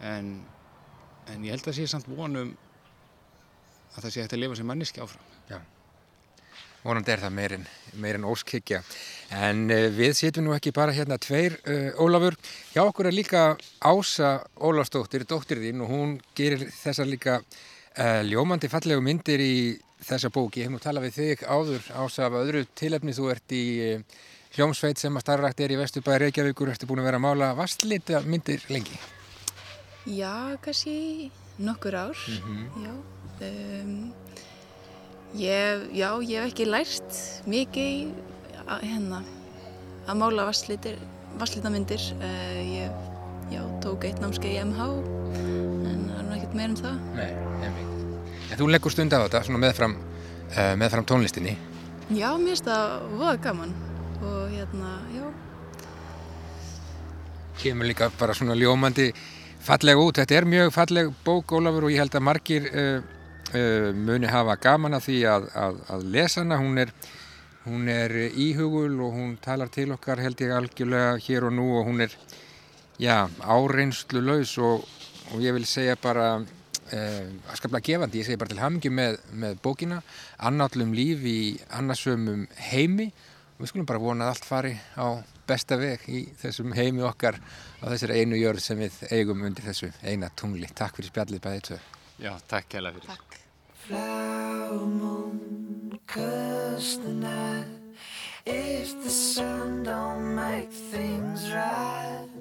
[0.00, 0.32] en,
[1.30, 2.56] en ég held að sé samt vonum
[3.92, 5.32] að það sé hægt að lifa sem manneski áfram
[6.82, 7.66] Vonandi er það meirinn
[8.02, 8.80] meirinn óskikja.
[9.38, 12.34] En uh, við sitjum nú ekki bara hérna tveir, uh, Ólafur.
[12.72, 13.42] Hjá okkur er líka
[13.86, 17.38] Ása Ólafsdóttir, dóttir þín og hún gerir þessar líka
[18.28, 19.56] ljómandi fallegu myndir í
[20.02, 20.62] þessa bóki.
[20.62, 24.22] Ég hef nú talað við þig áður, Ása, af öðru tilefni þú ert í, uh,
[24.56, 28.20] hljómsveit sem að starrakt er í Vesturbæði Reykjavíkur, ertu búin að vera að mála vastlita
[28.26, 28.98] myndir lengi?
[30.10, 31.30] Já, kannski
[31.62, 32.24] nokkur ár,
[32.82, 32.92] já.
[33.42, 34.12] Um,
[35.38, 38.12] ég, já, ég hef ekki lært mikið
[38.66, 39.22] að, hérna,
[40.04, 41.00] að mála vasslitir,
[41.40, 42.04] vasslitamindir.
[42.20, 44.90] Uh, ég já, tók eitt námskeið í MH,
[46.52, 46.96] ekkert meir en það.
[47.16, 47.32] Nei,
[47.62, 47.86] nefnir.
[48.52, 49.94] En þú leggur stund á þetta, svona meðfram,
[50.52, 51.56] uh, meðfram tónlistinni.
[52.12, 53.72] Já, mér finnst það voða gaman
[54.22, 55.24] og hérna, já.
[57.62, 59.12] Kemur líka bara svona ljómandi
[59.62, 60.18] falleg út.
[60.20, 63.02] Þetta er mjög falleg bók, Ólafur, og ég held að margir uh,
[63.54, 66.60] uh, muni hafa gaman af því að, að, að lesa hana.
[66.60, 66.92] Hún er,
[67.64, 71.88] hún er íhugul og hún talar til okkar held ég algjörlega hér og nú og
[71.88, 72.16] hún er,
[73.00, 74.84] já, áreinslu laus og,
[75.32, 77.26] og ég vil segja bara uh,
[77.56, 80.02] skaplega gefandi, ég segi bara til hamngi með, með bókina,
[80.38, 81.38] annállum líf í
[81.72, 85.06] annarsömmum heimi og við skulum bara vona að allt fari á
[85.48, 87.38] besta veg í þessum heimi okkar
[87.82, 90.68] á þessari einu jörð sem við eigum undir þessu eina tungli.
[90.74, 91.78] Takk fyrir spjallið bæðið tvö.
[92.22, 93.08] Já, takk hella fyrir.
[93.10, 93.38] Takk.
[93.82, 97.66] Flower moon, curse the night.
[98.46, 102.31] If the sun don't make things right,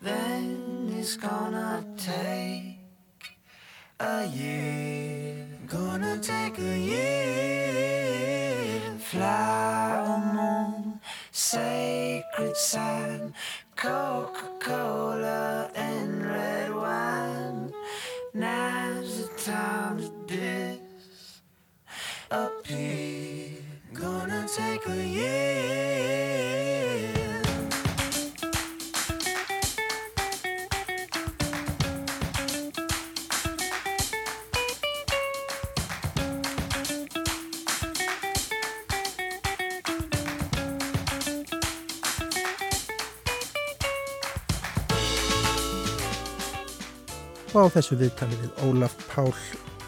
[0.00, 2.78] then it's gonna take
[4.00, 5.46] a year.
[5.66, 7.76] Gonna take a year.
[8.98, 13.34] Fly Flower moon, sacred sign,
[13.76, 17.72] Coca-Cola and red wine.
[18.34, 20.10] Now's the time to
[22.30, 23.62] disappear.
[23.94, 26.25] Gonna take a year.
[47.56, 49.30] Og á þessu viðtali við Ólaf Pál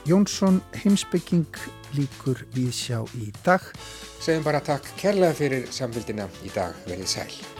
[0.09, 1.61] Jónsson, heimsbygging
[1.93, 3.61] líkur við sjá í dag.
[4.25, 6.73] Segjum bara takk kærlega fyrir samfélgina í dag.
[6.89, 7.58] Verðið sæl.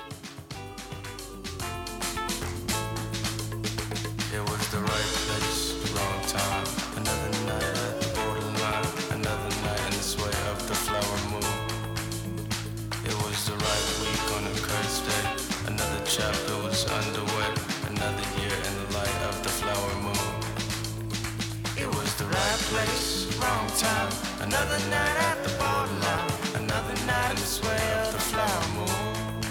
[24.49, 26.33] Another night at the borderline.
[26.57, 29.45] Another night in the sway of the flower moon.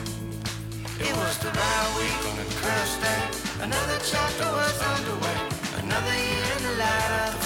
[0.99, 3.23] It was the right week on a cursed day.
[3.61, 5.37] Another chapter was underway.
[5.83, 7.36] Another year in the light of